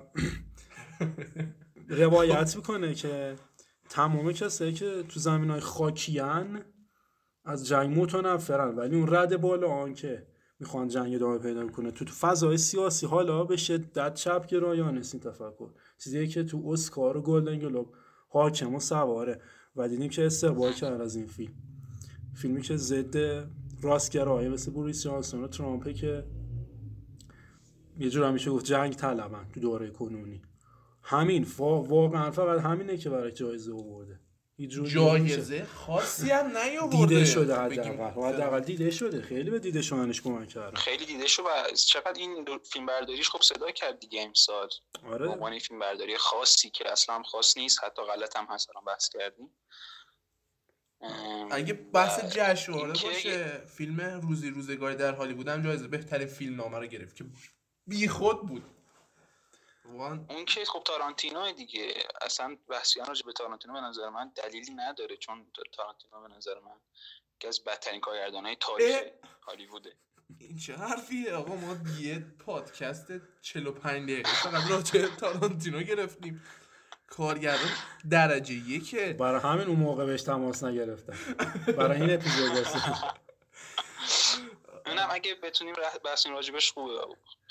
[1.88, 3.36] روایت می‌کنه که
[3.88, 6.60] تمام کسایی که تو زمین های خاکیان
[7.44, 10.26] از جنگ متنفرن ولی اون رد بالا آن که
[10.60, 11.90] می‌خوان جنگ ادامه پیدا کنه.
[11.90, 15.70] تو تو فضای سیاسی حالا به شدت چپ گرایانه این تفکر.
[15.98, 17.94] چیزی که تو اسکار و گلدن گلوب
[18.28, 19.40] حاکم و سواره.
[19.76, 21.52] و دیدیم که استقبال کرد از این فیلم.
[22.34, 23.44] فیلمی که ضد
[23.82, 26.24] راستگرایه مثل بوریس جانسون و ترامپه که
[27.98, 30.42] یه جور همیشه گفت جنگ طلبن تو دوره کنونی.
[31.02, 34.20] همین واقعا فقط همینه که برای جایزه آورده.
[34.68, 36.96] جایزه خاصی هم نیاورده.
[36.96, 38.34] دیده شده حداقل.
[38.34, 39.22] حداقل دیده شده.
[39.22, 43.42] خیلی به دیده شدنش کمک کرده خیلی دیده شد و چقدر این فیلم برداریش خب
[43.42, 44.68] صدا کرد دیگه امسال.
[45.06, 45.28] آره.
[45.28, 49.50] عنوان فیلم برداری خاصی که اصلا خاص نیست حتی غلط هم هست الان بحث کردیم.
[51.50, 55.88] اگه بحث جشنواره باشه فیلم روزی روزگاری در هالیوود هم جایزه.
[55.88, 57.24] بهترین فیلم نامه رو گرفت که
[57.86, 58.74] بی خود بود
[60.28, 61.94] اون که خب تارانتینو دیگه.
[62.20, 66.80] اصلا بحثیان راجع به تارانتینو به نظر من دلیلی نداره چون تارانتینو به نظر من
[67.40, 69.00] که از بدترین های تاریخ
[69.46, 69.92] هالیووده.
[70.40, 76.42] این چه حرفیه؟ آقا ما یه پادکست 45 دقیقه فقط راجع تارانتینو گرفتیم.
[77.06, 77.70] کارگردان
[78.10, 79.12] درجه یکه.
[79.12, 81.16] برای همین اون موقع بهش تماس نگرفتم
[81.78, 82.66] برای این اپیزود
[84.86, 86.92] اونم اگه بتونیم بحثین راجبش خوبه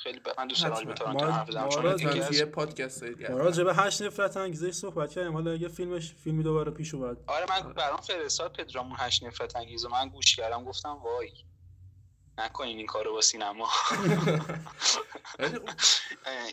[0.04, 5.12] خیلی من دوست دارم تارانتینو حرف بزنم چون یه پادکست راجب هشت نفرت انگیزه صحبت
[5.12, 5.34] کردیم.
[5.34, 7.18] حالا اگه فیلمش فیلمی دوباره پیش اومد.
[7.28, 11.32] آره من برام فرستاد پدرامون هشت نفرت انگیزه من گوش کردم گفتم وای
[12.38, 13.70] نکنین این کارو با سینما.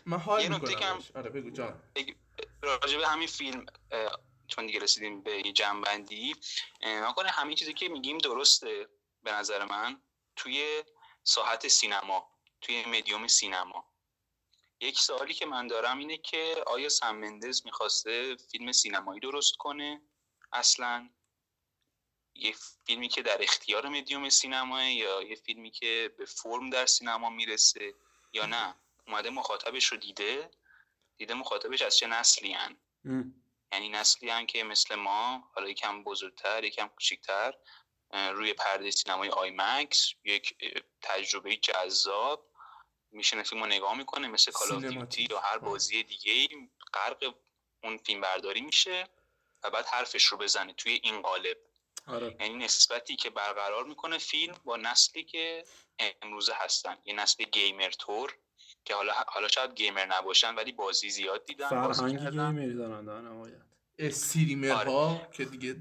[0.05, 1.03] من حال می‌کنم.
[1.15, 1.81] آره بگو جان.
[2.61, 3.65] راجب همین فیلم
[4.47, 6.35] چون دیگه رسیدیم به یه جنبندی.
[6.83, 8.87] من کنه همین چیزی که میگیم درسته
[9.23, 10.01] به نظر من.
[10.35, 10.83] توی
[11.23, 12.30] ساحت سینما.
[12.61, 13.85] توی مدیوم سینما.
[14.79, 20.01] یک سوالی که من دارم اینه که آیا سم مندز می‌خواسته فیلم سینمایی درست کنه؟
[20.53, 21.09] اصلا
[22.35, 27.29] یه فیلمی که در اختیار مدیوم سینماه یا یه فیلمی که به فرم در سینما
[27.29, 27.93] می‌رسه
[28.33, 28.75] یا نه؟
[29.07, 30.51] اومده مخاطبش رو دیده
[31.17, 32.77] دیده مخاطبش از چه نسلی هن؟
[33.71, 37.53] یعنی نسلی هن که مثل ما حالا یکم بزرگتر یکم کوچیکتر
[38.11, 40.55] روی پرده سینمای آیمکس یک
[41.01, 42.50] تجربه جذاب
[43.11, 46.47] میشنه فیلم رو نگاه می‌کنه مثل کال یا هر بازی دیگه
[46.93, 47.35] غرق
[47.83, 49.07] اون فیلم برداری میشه
[49.63, 51.57] و بعد حرفش رو بزنه توی این قالب.
[52.07, 52.35] آره.
[52.39, 55.65] یعنی نسبتی که برقرار می‌کنه فیلم با نسلی که
[56.21, 56.97] امروزه هستن.
[57.05, 58.37] یه نسل گیمر تور
[58.85, 63.61] که حالا حالا شاید گیمر نباشن ولی بازی زیاد دیدن فرهنگی گیمری دارن در نهایت.
[63.99, 65.29] استریمرها آره.
[65.33, 65.75] که دیگه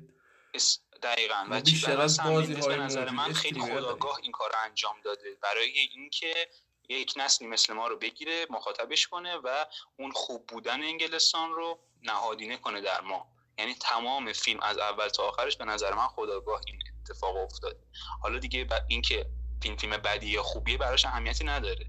[1.02, 1.46] دقیقا.
[1.50, 5.34] و بیشتر از بازی به نظر من خیلی خداگاه این کار رو انجام داده.
[5.42, 6.48] برای اینکه
[6.94, 9.66] یک نسلی مثل ما رو بگیره مخاطبش کنه و
[9.98, 13.26] اون خوب بودن انگلستان رو نهادینه کنه در ما.
[13.58, 17.80] یعنی تمام فیلم از اول تا آخرش به نظر من خداگاه این اتفاق افتاده.
[18.22, 19.26] حالا دیگه اینکه
[19.62, 21.86] فیلم فیلم بدی یا خوبیه براش اهمیتی نداره.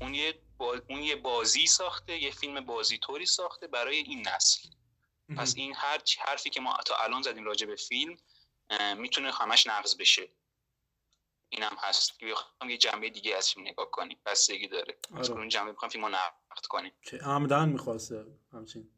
[0.00, 0.38] اون یه
[0.88, 4.68] اون یه بازی ساخته یه فیلم بازی طوری ساخته برای این نسل.
[5.36, 8.16] پس این هر حرفی که ما تا الان زدیم راجع به فیلم
[8.96, 10.28] می‌تونه همش نقض بشه.
[11.54, 14.18] اینم هست که بخوام یه جنبه دیگه از فیلم نگاه کنیم.
[14.26, 14.98] بستگی داره.
[15.14, 15.30] آره.
[15.30, 18.90] اون جنبه بخوام فیلمو نقد کنیم؟ که عمدن می‌خواسته همچین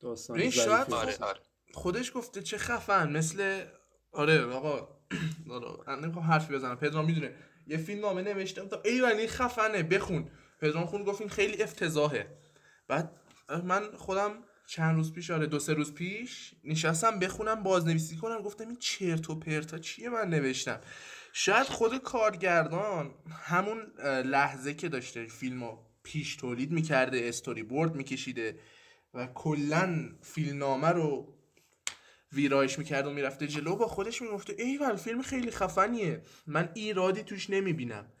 [0.00, 1.40] داستان شاید آره آره.
[1.74, 3.66] خودش گفته چه خفن مثل
[4.12, 4.88] آره آقا
[5.50, 6.76] آره نمی‌خوام حرفی بزنم.
[6.76, 7.36] پدرام می‌دونه.
[7.66, 10.30] یه فیلم نامه نوشته تا ای ولی خفنه بخون.
[10.60, 12.38] پدرام خون گفت این خیلی افتضاحه.
[12.88, 13.20] بعد
[13.64, 18.68] من خودم چند روز پیش آره دو سه روز پیش نشستم بخونم بازنویسی کنم گفتم
[18.68, 20.80] این چرت و پرتا چیه من نوشتم.
[21.40, 23.78] شاید خود کارگردان همون
[24.24, 28.58] لحظه که داشته فیلم رو پیش تولید می‌کرده استوری بورد میکشیده
[29.14, 31.34] و کلا فیلمنامه رو
[32.32, 37.50] ویرایش می‌کرد و می‌رفته جلو با خودش می‌گفته ایول فیلم خیلی خفنیه من ایرادی توش
[37.50, 38.12] نمی‌بینم.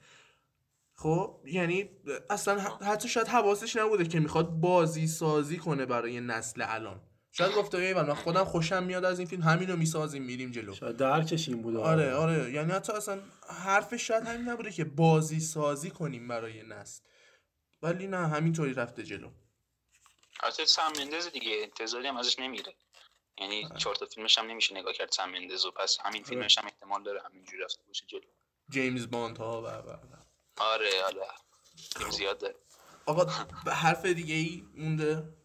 [0.94, 1.90] خب یعنی
[2.30, 7.00] اصلا حتی شاید حواسش نبوده که می‌خواد بازی سازی کنه برای نسل الان.
[7.38, 10.74] شاید گفته ای من خودم خوشم میاد از این فیلم همینو می‌سازیم میریم جلو.
[10.74, 12.52] شاید درکش این بوده آره آره.
[12.52, 13.22] یعنی حتی اصلا
[13.64, 17.02] حرفش شاید همین نبوده که بازی سازی کنیم برای نسل.
[17.82, 19.30] ولی نه همینطوری رفته جلو.
[20.42, 22.74] البته سم مندز دیگه انتظاری هم ازش نمیره.
[23.40, 23.78] یعنی آره.
[23.78, 26.28] چهار تا فیلمش هم نمیشه نگاه کرد سم مندز و پس همین آره.
[26.28, 28.30] فیلمش هم احتمال داره همینجوری رفته باشه جلو.
[28.70, 29.66] جیمز باند ها و
[30.62, 31.20] آره آره
[31.96, 32.54] فیلم زیاد داره
[33.06, 33.24] آقا
[33.66, 35.37] حرف دیگه ای مونده؟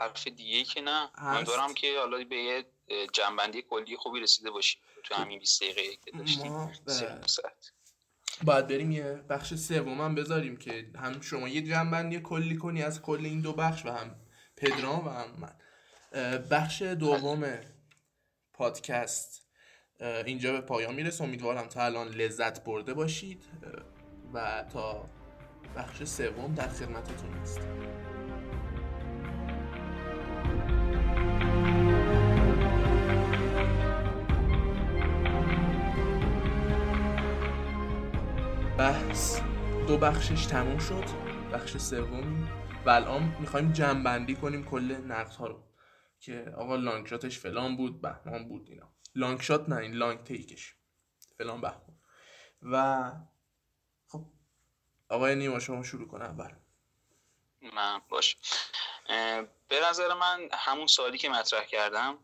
[0.00, 1.10] حرف دیگه ای که نه.
[1.22, 2.64] من دارم که حالا به یه
[3.12, 4.78] جنبندی کلی خوبی رسیده باشی.
[5.04, 6.70] تو همین 20 دقیقه که داشتیم
[8.42, 13.24] باید بریم یه بخش سوم بذاریم که هم شما یه جنبندی کلی کنی از کل
[13.24, 14.16] این دو بخش و هم
[14.56, 15.56] پدرام و هم من.
[16.50, 17.60] بخش دوم
[18.52, 19.48] پادکست.
[20.00, 21.24] اینجا به پایان می‌رسه.
[21.24, 23.44] امیدوارم تا الان لذت برده باشید.
[24.34, 25.10] و تا
[25.76, 28.13] بخش سوم در خدمتتون هستیم
[38.78, 39.40] بحث
[39.88, 41.04] دو بخشش تموم شد
[41.52, 42.48] بخش سومی
[42.86, 45.62] و الان می‌خوایم جمع کنیم کل نقد ها رو.
[46.20, 48.92] که آقا لانگ شاتش فلان بود بهمان بود اینا.
[49.14, 50.74] لانگ شات نه این لانگ تیکش.
[51.38, 51.98] فلان بهمان.
[52.62, 53.12] و
[54.08, 54.24] خب
[55.08, 56.50] آقای نیما شما شروع کنه اول.
[57.62, 58.36] من باش.
[59.68, 62.18] به نظر من همون سوالی که مطرح کردم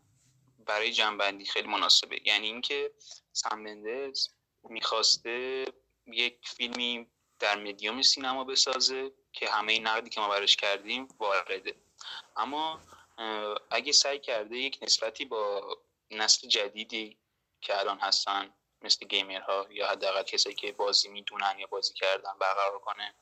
[0.65, 2.19] برای جنبندی خیلی مناسبه.
[2.25, 2.91] یعنی اینکه
[3.31, 4.27] سمبندز
[4.63, 5.65] می‌خواسته
[6.13, 7.07] یک فیلمی
[7.39, 11.75] در مدیوم سینما بسازه که همه این نقدی که ما برش کردیم وارده.
[12.35, 12.81] اما
[13.71, 15.77] اگه سعی کرده یک نسبتی با
[16.11, 17.17] نسل جدیدی
[17.61, 22.79] که الان هستن مثل گیمرها یا حداقل کسایی که بازی می‌دونن یا بازی کردن برقرار
[22.79, 23.15] کنه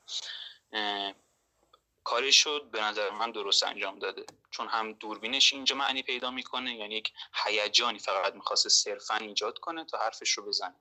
[2.04, 4.26] کارش شد به نظر من درست انجام داده.
[4.50, 7.12] چون هم دوربینش اینجا معنی پیدا می‌کنه یعنی یک
[7.44, 10.74] هیجانی فقط می‌خواسته صرفا ایجاد کنه تا حرفش رو بزنه.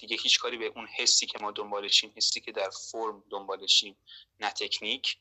[0.00, 3.96] دیگه هیچ کاری به اون حسی که ما دنبالشیم حسی که در فرم دنبالشیم
[4.40, 5.18] نه تکنیک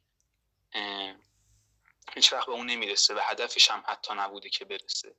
[2.16, 5.16] هیچ وقت به اون نمی‌رسه و هدفش هم حتی نبوده که برسه.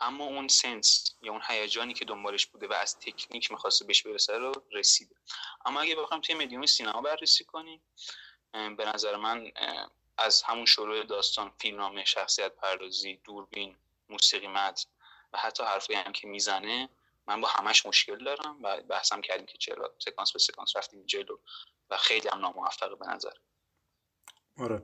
[0.00, 4.38] اما اون سنس یا اون هیجانی که دنبالش بوده و از تکنیک می‌خواسته بهش برسه
[4.38, 5.14] رو رسیده.
[5.66, 7.80] اما اگه بخوام توی مدیوم سینما بررسی کنیم
[8.52, 9.52] به نظر من
[10.18, 13.76] از همون شروع داستان فیلمنامه شخصیت پردازی دوربین
[14.08, 14.78] موسیقی مد
[15.32, 16.88] و حتی حرفی هم که می‌زنه
[17.28, 21.36] من با همش مشکل دارم و بحثم کردیم که چرا سکانس به سکانس رفتیم جلو
[21.90, 23.32] و خیلی هم ناموفقه به نظر.
[24.56, 24.82] آره.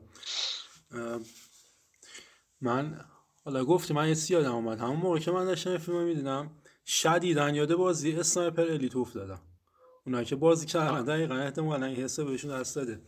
[2.60, 3.04] من
[3.44, 4.80] حالا گفتی من یه سیادم اومد.
[4.80, 9.42] همون موقع که من داشتم فیلم می‌دیدم شدیدن یاده بازی اسنایپر الیت افتادم
[10.06, 13.02] اونایی که بازی کردن دقیقا احتمالا این حسه بهشون دست داده.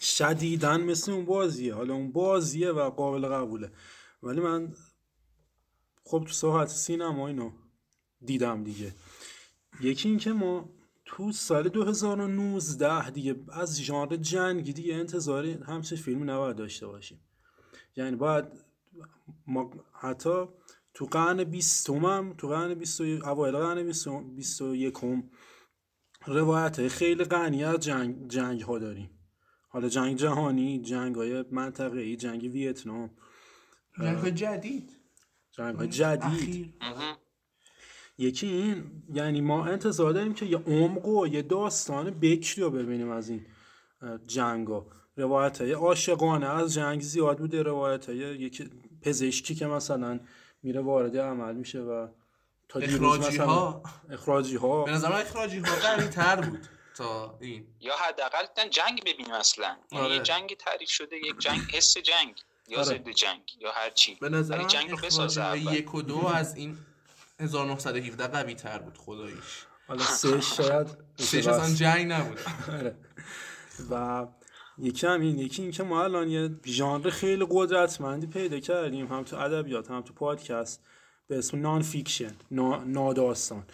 [0.00, 1.74] شدیدن مثل اون بازیه.
[1.74, 3.72] حالا اون بازیه و قابل قبوله.
[4.22, 4.74] ولی من
[6.04, 7.52] خب تو ساحت سینما اینو
[8.26, 8.94] دیدم دیگه.
[9.80, 10.68] یکی این که ما
[11.04, 17.20] تو سال 2019 دیگه از ژانر جنگی دیگه انتظاری همچه فیلم نباید داشته باشیم.
[17.96, 18.44] یعنی باید
[19.46, 20.44] ما حتی
[20.94, 23.92] تو قرن بیستم هم تو قرن بیست اوایل قرن
[24.36, 25.22] بیست و یکم
[26.26, 29.10] روایت خیلی غنی از جنگ, جنگ ها داریم.
[29.68, 33.10] حالا جنگ جهانی جنگ های منطقه ای جنگ ویتنام
[33.98, 34.90] جنگ جدید.
[35.52, 36.74] جنگ های جدید.
[38.18, 43.10] یکی این یعنی ما انتظار داریم که یه عمق و یه داستان بکری رو ببینیم
[43.10, 43.46] از این
[44.26, 48.70] جنگ ها روایت های عاشقانه از جنگ زیاد بوده روایت های یک
[49.02, 50.20] پزشکی که مثلا
[50.62, 52.08] میره وارد عمل میشه و
[52.68, 57.66] تا اخراجی ها اخراجی ها به نظر اخراجی ها قوی تر بود تا این.
[57.80, 59.76] یا حداقل جنگ ببینیم اصلا.
[59.92, 60.18] یعنی آره.
[60.18, 62.84] جنگ تعریف شده یک جنگ حس جنگ یا آره.
[62.86, 64.14] ضد جنگ یا هر چی.
[64.14, 66.78] به نظر جنگ رو بسازه یک و دو از این
[67.40, 69.66] 1917 قوی تر بود خداییش.
[69.88, 72.38] حالا سه شاید سه اصلا جنگ نبود.
[72.72, 72.96] آره.
[73.90, 74.26] و
[74.78, 79.22] یکی هم این یکی این که ما الان یه ژانر خیلی قدرتمندی پیدا کردیم هم
[79.22, 80.84] تو ادبیات هم تو پادکست
[81.26, 82.32] به اسم nonfiction
[82.86, 83.64] ناداستان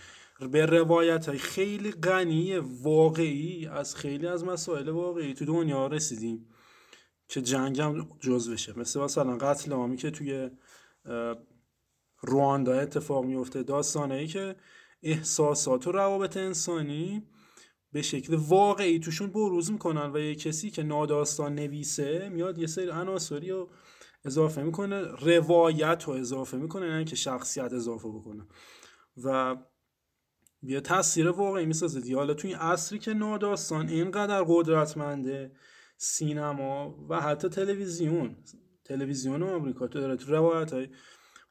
[0.52, 6.46] به روایت های خیلی غنی واقعی از خیلی از مسائل واقعی تو دنیا رسیدیم
[7.28, 8.78] که جنگ هم جز بشه.
[8.78, 10.50] مثل مثلا قتل عامی که توی
[12.22, 14.56] رواندا اتفاق میفته داستانه ای که
[15.02, 17.22] احساسات و روابط انسانی
[17.92, 22.90] به شکل واقعی توشون بروز می‌کنن و یه کسی که ناداستان نویسه میاد یه سری
[22.90, 23.70] عناصری رو
[24.24, 28.46] اضافه می‌کنه روایت رو اضافه می‌کنه نه که شخصیت اضافه بکنه.
[29.24, 29.56] و
[30.62, 32.14] یه تاثیر واقعی می‌سازه.
[32.14, 35.52] حالا توی این عصری که ناداستان اینقدر قدرتمنده
[35.96, 38.36] سینما و حتی تلویزیون
[38.84, 40.88] تلویزیون آمریکا تو داره تو روایت های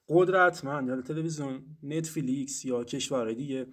[0.10, 3.68] قدرتمند یا تلویزیون نتفلیکس یا کشورهای دیگه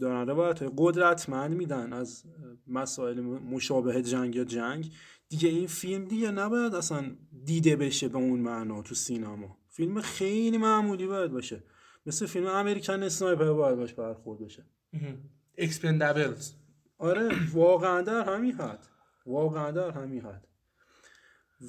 [0.00, 2.24] دارن روایت های قدرتمند میدن از
[2.66, 4.92] مسائل مشابه جنگ یا جنگ.
[5.28, 9.58] دیگه این فیلم دیگه نباید اصلا دیده بشه به اون معنا تو سینما.
[9.68, 11.62] فیلم خیلی معمولی باید باشه.
[12.06, 14.64] مثل فیلم American Sniper باید باش برخورد بشه.
[15.58, 16.52] Expendables
[16.98, 18.86] آره واقعا در همین حد.
[19.26, 20.46] واقعا در همین حد.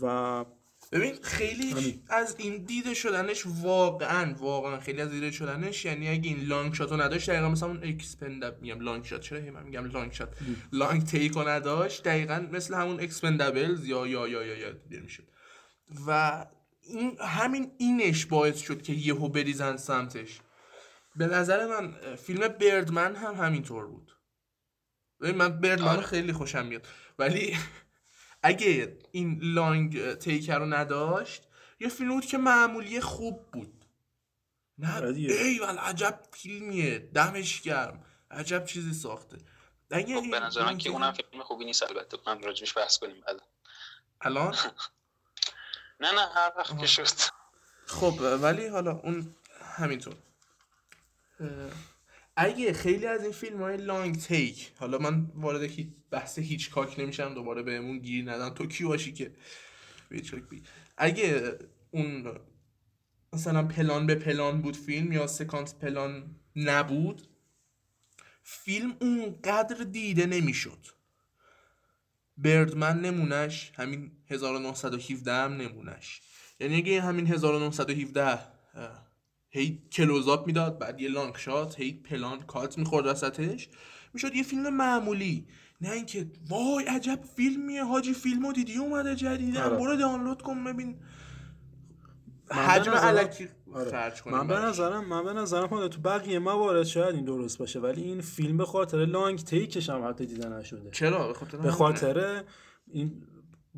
[0.02, 0.46] و
[0.92, 6.40] ببین خیلی از این دیده شدنش واقعا واقعا خیلی از دیده شدنش یعنی اگه این
[6.40, 10.12] long shot و نداشت دقیقا مثلا اون Expend میگم long shot چرا من میگم long
[10.12, 10.38] shot؟
[10.72, 15.24] long take و نداشت دقیقا مثل همون Expendables یا یا یا یا, یا دیده می‌شد.
[16.08, 16.46] و
[16.82, 20.40] این همین اینش باعث شد که یهو بریزن سمتش.
[21.16, 24.12] به نظر من فیلم Birdman هم همینطور بود.
[25.20, 26.02] من Birdman آره.
[26.02, 26.88] خیلی خوشم میاد.
[27.20, 27.58] ولی
[28.44, 31.48] اگه این long take رو نداشت
[31.80, 33.86] یه فیلم بود که معمولی خوب بود.
[34.78, 37.00] نه آره ایول عجب فیلمیه.
[37.00, 38.06] دمش گرم.
[38.32, 39.38] عجب چیزی ساخته.
[39.92, 42.18] اگه خب به نظر من که اونم فیلم خوبی نیست البته.
[42.28, 43.42] من راجبش بحث کنیم بعد.
[44.22, 44.56] الان؟
[46.02, 47.08] نه نه هر وقت که شد.
[47.86, 49.36] خب ولی حالا اون
[49.78, 50.16] همینطور.
[52.36, 57.00] اگه خیلی از این فیلم های لانگ تیک حالا من وارد هیچ بحث هیچ کاک
[57.00, 58.50] نمیشم دوباره بهمون گیر ندن.
[58.50, 59.32] تو کی باشی که؟
[60.10, 60.64] بی.
[60.98, 61.58] اگه
[61.92, 62.40] اون
[63.34, 67.28] مثلا پلان به پلان بود فیلم یا سکانس پلان نبود
[68.44, 70.88] فیلم اونقدر دیده نمی‌شد.
[72.38, 76.22] بردمن نمونش همین 1917 هم نمونش
[76.60, 78.40] یعنی اگه همین 1917
[79.52, 83.70] هی کلوزاپ می‌داد بعد یه لانگ شات هی پلان کات می‌خورد وسطش.
[84.14, 85.48] می‌شد یه فیلم معمولی.
[85.82, 89.78] نه اینکه وای عجب فیلمیه حاجی فیلمو دیدی؟ اومده جدیده آره.
[89.78, 90.96] برو دانلود کن ببین.
[92.52, 94.14] حجم علکی آره.
[94.26, 98.22] من به نظرم من به نظرم تو بقیه موارد شاید این درست باشه ولی این
[98.22, 100.92] فیلم به خاطر لانگ تیکش هم حتی دیده نشده.
[100.92, 102.44] چرا؟ به خاطر به خاطر
[102.88, 103.24] این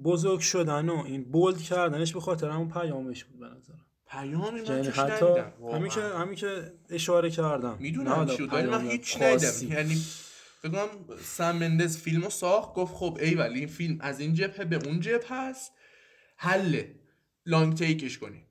[0.04, 3.86] بزرگ شدن و این بولد کردنش به خاطر همون پیامش بود به نظرم.
[4.14, 5.26] پیامی من یعنی حتی
[5.74, 7.78] همین که همین که اشاره کردم.
[7.80, 9.74] می‌دونم چی ولی من هیچ ندیدم.
[9.78, 10.02] یعنی
[10.64, 10.88] بگم
[11.24, 15.00] سم مندز فیلمو ساخت گفت خب ای ولی این فیلم از این جبهه به اون
[15.00, 15.72] جبهه هست
[16.38, 16.96] حله
[17.46, 18.48] لانگ تیکش کنیم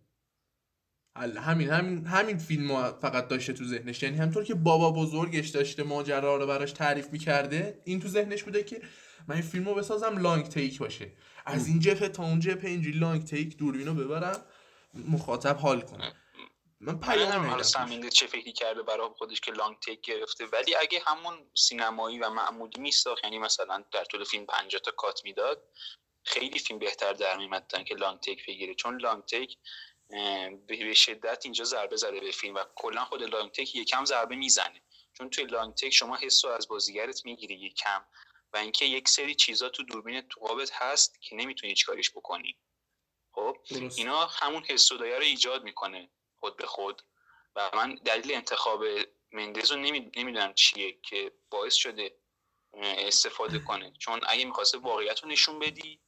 [1.16, 4.02] حل همین همین همین فیلم فقط داشته تو ذهنش.
[4.02, 8.62] یعنی همطور که بابا بزرگش داشته ماجرا رو براش تعریف می‌کرده این تو ذهنش بوده
[8.62, 8.82] که
[9.28, 11.06] من این فیلمو بسازم لانگ تیک باشه.
[11.46, 14.40] از این جبهه تا اون جبهه اینجوری لانگ تیک دوربینو ببرم.
[14.94, 16.14] مخاطب حال کنه.
[16.80, 20.46] من پیام حالا سمینده چه فکری کرده برای خودش که لانگ تیک گرفته.
[20.46, 25.24] ولی اگه همون سینمایی و معمولی میساخت یعنی مثلا در طول فیلم 50 تا کات
[25.24, 25.68] می‌داد
[26.24, 28.74] خیلی فیلم بهتر در میمدن که لانگ تیک بگیره.
[28.74, 29.58] چون لانگ تیک
[30.66, 34.82] به شدت اینجا ضربه زده به فیلم و کلا خود لانگ تیک یکم ضربه می‌زنه.
[35.12, 38.04] چون توی لانگ تیک شما حس از بازیگرت می‌گیری یکم
[38.52, 42.58] و اینکه یک سری چیزا تو دوربین تو قابت هست که نمی‌تونی کاریش بکنی.
[43.32, 43.56] خب
[43.96, 46.08] اینا همون حس و رو ایجاد می‌کنه
[46.40, 47.02] خود به خود.
[47.56, 48.84] و من دلیل انتخاب
[49.32, 52.16] مندز رو نمی‌دونم چیه که باعث شده
[52.82, 53.92] استفاده کنه.
[53.98, 56.00] چون اگه می‌خواسته واقعیت رو نشون بدی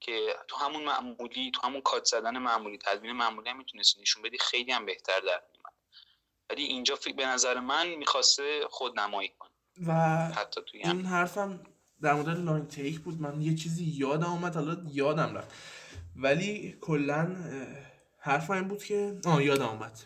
[0.00, 4.38] که تو همون معمولی تو همون کات زدن معمولی تدوین معمولی هم می‌تونستی نشون بدی
[4.38, 5.72] خیلی هم بهتر در میومد
[6.50, 9.50] ولی اینجا به نظر من می‌خواسته خود نمایی کنه.
[9.86, 9.92] و
[10.36, 11.66] حتی توی این حرفم
[12.02, 13.20] در مورد لانگ تیک بود.
[13.20, 15.54] من یه چیزی یادم اومد حالا یادم رفت.
[16.16, 17.36] ولی کلا
[18.18, 20.00] حرف این بود که آه یادم اومد.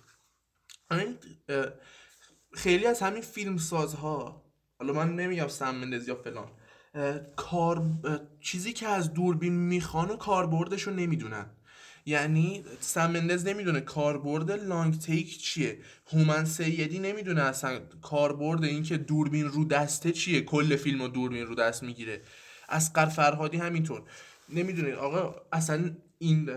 [2.52, 4.44] خیلی از همین فیلم سازها
[4.78, 6.48] حالا من نمیگم سم یا فلان
[7.36, 7.82] کار
[8.40, 11.46] چیزی که از دوربین می‌خوان و کاربردش رو نمی‌دونن.
[12.06, 15.78] یعنی سمندز نمی‌دونه کاربرد لانگ تیک چیه.
[16.12, 20.40] هومن سیدی نمی‌دونه اصلا کاربرد این که دوربین رو دسته چیه.
[20.40, 22.22] کل فیلم و دوربین رو دست می‌گیره.
[22.68, 24.02] اسقر فرهادی همینطور.
[24.52, 26.50] نمی‌دونه آقا اصلا این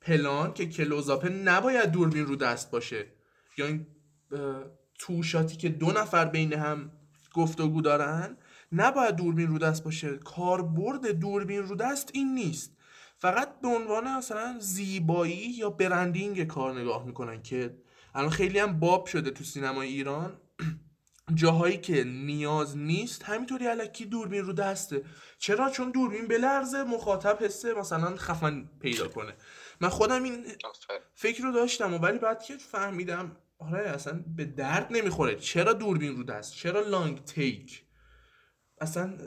[0.00, 3.06] پلان که کلوزاپه نباید دوربین رو دست باشه.
[3.58, 3.86] یا این
[4.98, 6.90] توشاتی که دو نفر بین هم
[7.34, 8.36] گفتگو دارن
[8.72, 10.16] نباید دوربین رو دست باشه.
[10.16, 12.76] کاربرد دوربین رو دست این نیست.
[13.18, 17.76] فقط به عنوان مثلا زیبایی یا برندینگ کار نگاه می‌کنن که
[18.14, 20.40] الان خیلی هم باب شده تو سینمای ایران.
[21.34, 25.04] جاهایی که نیاز نیست همینطوری علکی دوربین رو دسته
[25.38, 29.34] چرا؟ چون دوربین بلرزه مخاطب حسه مثلا خفن پیدا کنه.
[29.80, 30.46] من خودم این
[31.14, 35.36] فکر رو داشتم و ولی بعد که فهمیدم آره اصلا به درد نمی‌خوره.
[35.36, 37.82] چرا دوربین رو دست؟ چرا لانگ تیک؟
[38.80, 39.18] اصلا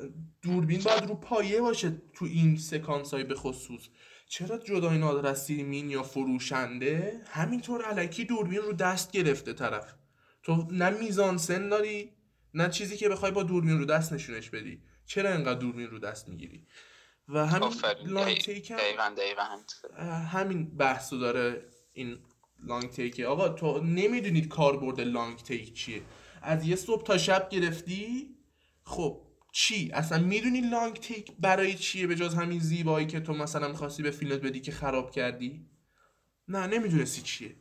[0.42, 3.82] دوربین باید رو پایه باشه تو این سکانس های به خصوص.
[4.28, 9.99] چرا جدای نادر از سیمین یا فروشنده؟ همینطور علکی دوربین رو دست گرفته طرف.
[10.44, 12.14] تو نه میزان سن داری
[12.54, 14.82] نه چیزی که بخوای با دوربین رو دست نشونش بدی.
[15.06, 16.68] چرا انقدر دوربین رو دست می‌گیری؟
[17.28, 17.74] و همین
[18.06, 18.74] لانگ تیک
[20.32, 22.18] همین بحثو داره این
[22.64, 26.02] لانگ تیک آقا تو نمی‌دونید کاربرد لانگ تیک چیه.
[26.42, 28.36] از یه صبح تا شب گرفتی
[28.84, 29.22] خب
[29.52, 34.04] چی؟ اصلا می‌دونی لانگ تیک برای چیه به جز همین زیبایی که تو مثلا می‌خواستی
[34.04, 35.70] به فیلمت بدی که خراب کردی؟
[36.48, 37.56] نه نمی‌دونستی چیه.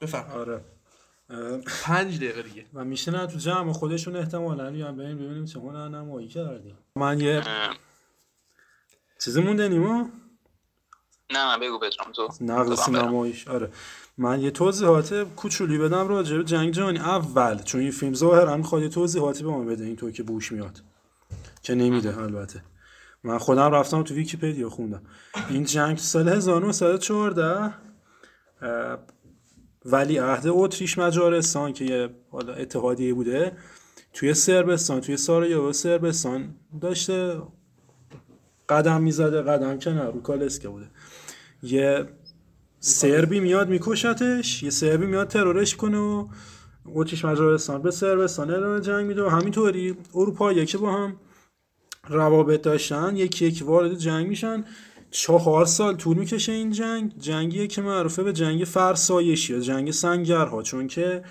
[0.00, 0.30] بفهم.
[0.30, 0.64] آره.
[1.82, 2.64] پنج دقیقه دیگه.
[2.74, 6.78] و میشنن تو جمع خودشون احتمالا بیان بریم ببینیم چه هنر نمایی کردیم.
[6.96, 7.42] من یه
[9.24, 10.10] چیزی مونده نیما؟
[11.32, 12.28] نه نه بگو بدرم تو.
[12.40, 13.70] نقل سینماییش آره.
[14.18, 16.98] من یه توضیحات کوچولی بدم راجع به جنگ جهانی.
[16.98, 20.82] اول چون این فیلم ظاهرا می‌خواد یه توضیحاتی به ما بده اینطور که بوش میاد.
[21.62, 22.62] که نمیده البته.
[23.24, 25.02] من خودم رفتم تو ویکیپدیا خوندم.
[25.48, 27.74] این جنگ سال 1914
[29.92, 33.52] ولی عهد اتریش مجارستان که حالا اتحادیه بوده
[34.12, 37.42] توی سربستان توی سارایو سربستان داشته
[38.68, 40.86] قدم می‌زده قدم که نه رو کالسکه بوده.
[41.62, 42.08] یه
[42.80, 46.28] سربی میاد میکشتش یه سربی میاد ترورش کنه و
[46.94, 51.16] اتریش مجارستان به سربستان ادامه جنگ میده و همینطوری اروپا یکی با هم
[52.08, 54.64] روابط داشتن یکی یکی وارد جنگ میشن.
[55.10, 57.18] چهار سال طول می‌کشه این جنگ.
[57.18, 61.24] جنگیه که معروفه به جنگ فرسایشی یا جنگ سنگرها چون که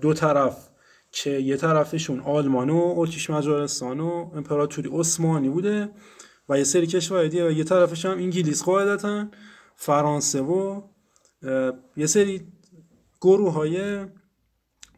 [0.00, 0.68] دو طرف
[1.12, 5.90] که یه طرفشون آلمان و اتریش مجارستان و امپراتوری عثمانی بوده
[6.48, 9.26] و یه سری کشور دیگه و یه طرفش هم انگلیس قاعدتا
[9.76, 10.82] فرانسه و
[11.96, 12.46] یه سری
[13.20, 14.06] گروه های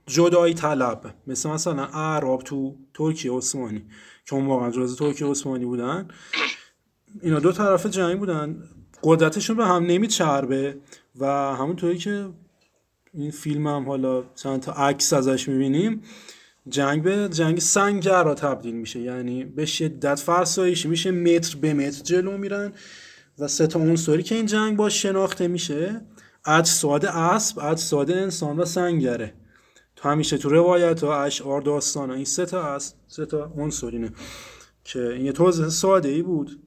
[0.07, 3.87] جدایی طلب مثل مثلا عرب تو ترکیه عثمانی
[4.27, 6.09] که اون واقعا جزء ترکیه عثمانی بودن.
[7.23, 8.63] اینا دو طرف جنگ بودن.
[9.03, 10.77] قدرتشون به هم نمیچربه
[11.19, 12.29] و همونطوری که
[13.15, 16.03] این فیلم هم حالا چند تا عکس ازش می‌بینیم
[16.69, 19.01] جنگ به جنگ سنگر تبدیل میشه.
[19.01, 20.89] یعنی به شدت فرسایشی.
[20.89, 22.73] میشه متر به متر جلو میرن
[23.39, 26.01] و سه تا عنصری که این جنگ با شناخته میشه
[26.47, 29.35] اجساد اسب اجساد انسان و سنگره
[29.97, 34.13] تو همیشه تو روایت و اشعار داستان این سه تا است سه تا عنصرینه
[34.85, 36.61] که این یه توضیح ساده ای بود.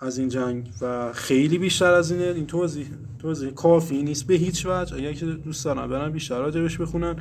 [0.00, 2.24] از این جنگ و خیلی بیشتر از اینه.
[2.24, 2.86] این توضیح
[3.18, 4.96] توضیح کافی نیست به هیچ وجه.
[4.96, 7.16] اگر که دوست دارن برن بیشتر راجبش بخونن.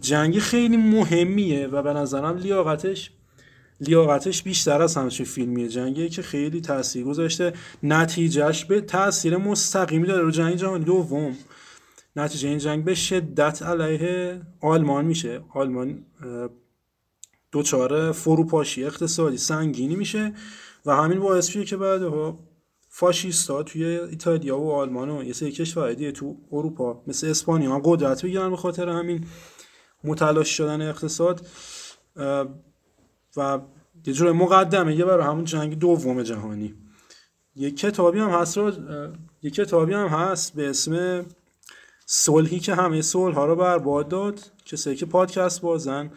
[0.00, 3.10] جنگ خیلی مهمیه و به نظرم لیاقتش
[3.80, 5.68] لیاقتش بیشتر از همچین فیلمیه.
[5.68, 7.52] جنگیه که خیلی تاثیر گذاشته.
[7.82, 10.22] نتیجهش به تاثیر مستقیمی داره.
[10.22, 11.36] رو جنگ جهانی دوم.
[12.16, 15.40] نتیجه این جنگ به شدت علیه آلمان میشه.
[15.54, 16.04] آلمان
[17.52, 20.32] دوچاره فروپاشی اقتصادی سنگینی میشه.
[20.86, 22.38] و همین باعث میشه که بعدها
[22.88, 27.80] فاشیستا توی ایتالیا و آلمان و یه سری کشورهای دیگه تو اروپا مثل اسپانیا هم
[27.84, 29.26] قدرت بگیرن به خاطر همین
[30.04, 31.46] متلاش شدن اقتصاد
[33.36, 33.60] و
[34.06, 36.74] یه جور مقدمه یه برای همون جنگ دوم جهانی.
[37.56, 38.72] یه کتابی هم هست رو
[39.42, 41.24] یه کتابی هم هست به اسم
[42.06, 46.10] صلحی که همه صلح ها رو برباد داد کسایی که پادکست بازن.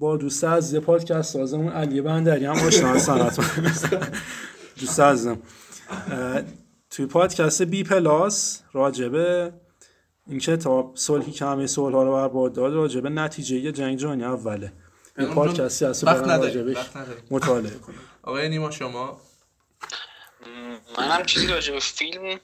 [0.00, 3.30] با دوست از یه پادکست سازمون علی بندری هم آشنا هستن
[4.80, 5.42] دوست عزیزم
[6.90, 9.52] توی پادکست بی پلاس راجبه
[10.26, 14.72] این کتاب صلحی که همه صلح ها رو برباد داد راجبه نتیجه جنگ جهانی اوله.
[15.18, 16.76] این پادکستی هست وقت نداریم
[17.30, 19.20] مطالعه کنم آقای نیما شما؟
[20.98, 22.40] من هم چیزی راجع به فیلم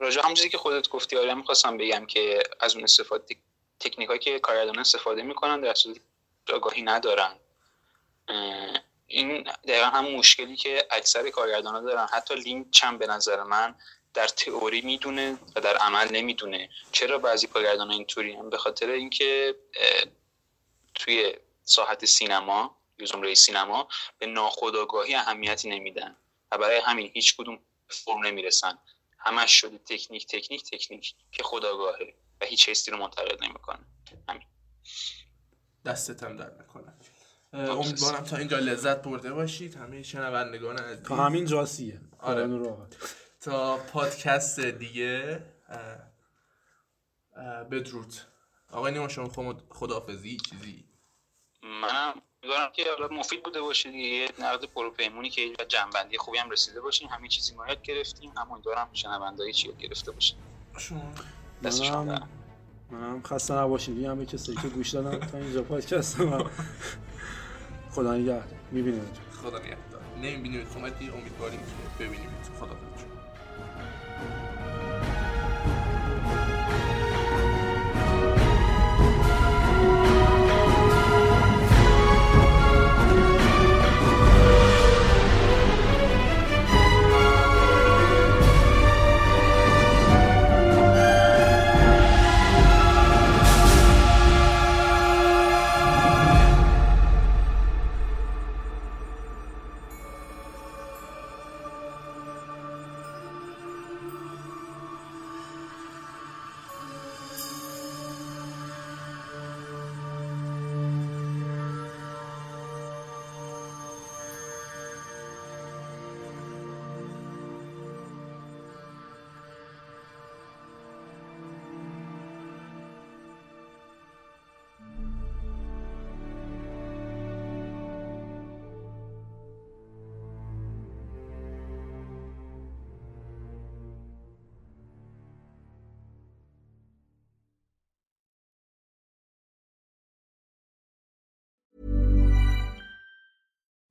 [0.00, 3.24] راجع هم چیزی که خودت گفتی آره می‌خواستم بگم که از اون استفاده
[3.80, 6.00] تکنیک که کارگردان استفاده می‌کنن در صورتی
[6.52, 7.36] آگاهی ندارن.
[9.06, 12.06] این دقیقا هم مشکلی که اکثر کارگردان دارن.
[12.12, 13.74] حتی لینک چند به نظر من
[14.14, 16.70] در تئوری می‌دونه و در عمل نمی‌دونه.
[16.92, 19.54] چرا بعضی کارگردان اینطوری هم؟ به خاطر اینکه
[20.94, 21.34] توی
[21.64, 23.88] ساحت سینما یا زمره سینما
[24.18, 26.16] به ناخودآگاهی اهمیتی نمیدن
[26.50, 28.78] و برای همین هیچ کدوم فرم نمی‌رسن.
[29.18, 33.78] همش شده تکنیک تکنیک تکنیک که خداگاهه و هیچ حسی رو منتقل نمی‌کنه.
[34.28, 34.46] همین.
[35.84, 36.92] دستت هم در نکنه
[37.52, 39.74] امیدوارم تا اینجا لذت برده باشید.
[39.74, 41.06] همه شنوندگان عزیز.
[41.06, 42.48] تا همین جاسیه آره.
[43.40, 45.42] تا پادکست دیگه
[47.70, 48.14] بدرود.
[48.72, 50.84] آقای نیما شما خداحافظی؟ چیزی؟
[51.62, 56.38] منم امیدوارم که حالا مفید بوده باشه دیگه یه نقد پروپیمونی که و جنبندی خوبی
[56.38, 57.08] هم رسیده باشین.
[57.08, 58.32] همین چیزی ما یاد گرفتیم.
[58.36, 60.38] هم امیدوارم شنوندایی چی یاد گرفته باشین.
[61.62, 62.28] منم
[62.90, 64.04] منم خسته نباشید.
[64.04, 66.50] همه کسی که گوش دادن تا اینجا پادکست ما
[67.90, 68.44] خدا نگهدار.
[68.72, 69.02] می‌بینیم
[69.42, 70.00] خدا نگهدار.
[70.22, 71.60] نمی‌بینیم کمدی امیدواریم
[71.98, 72.28] که ببینیم
[72.60, 72.76] خدا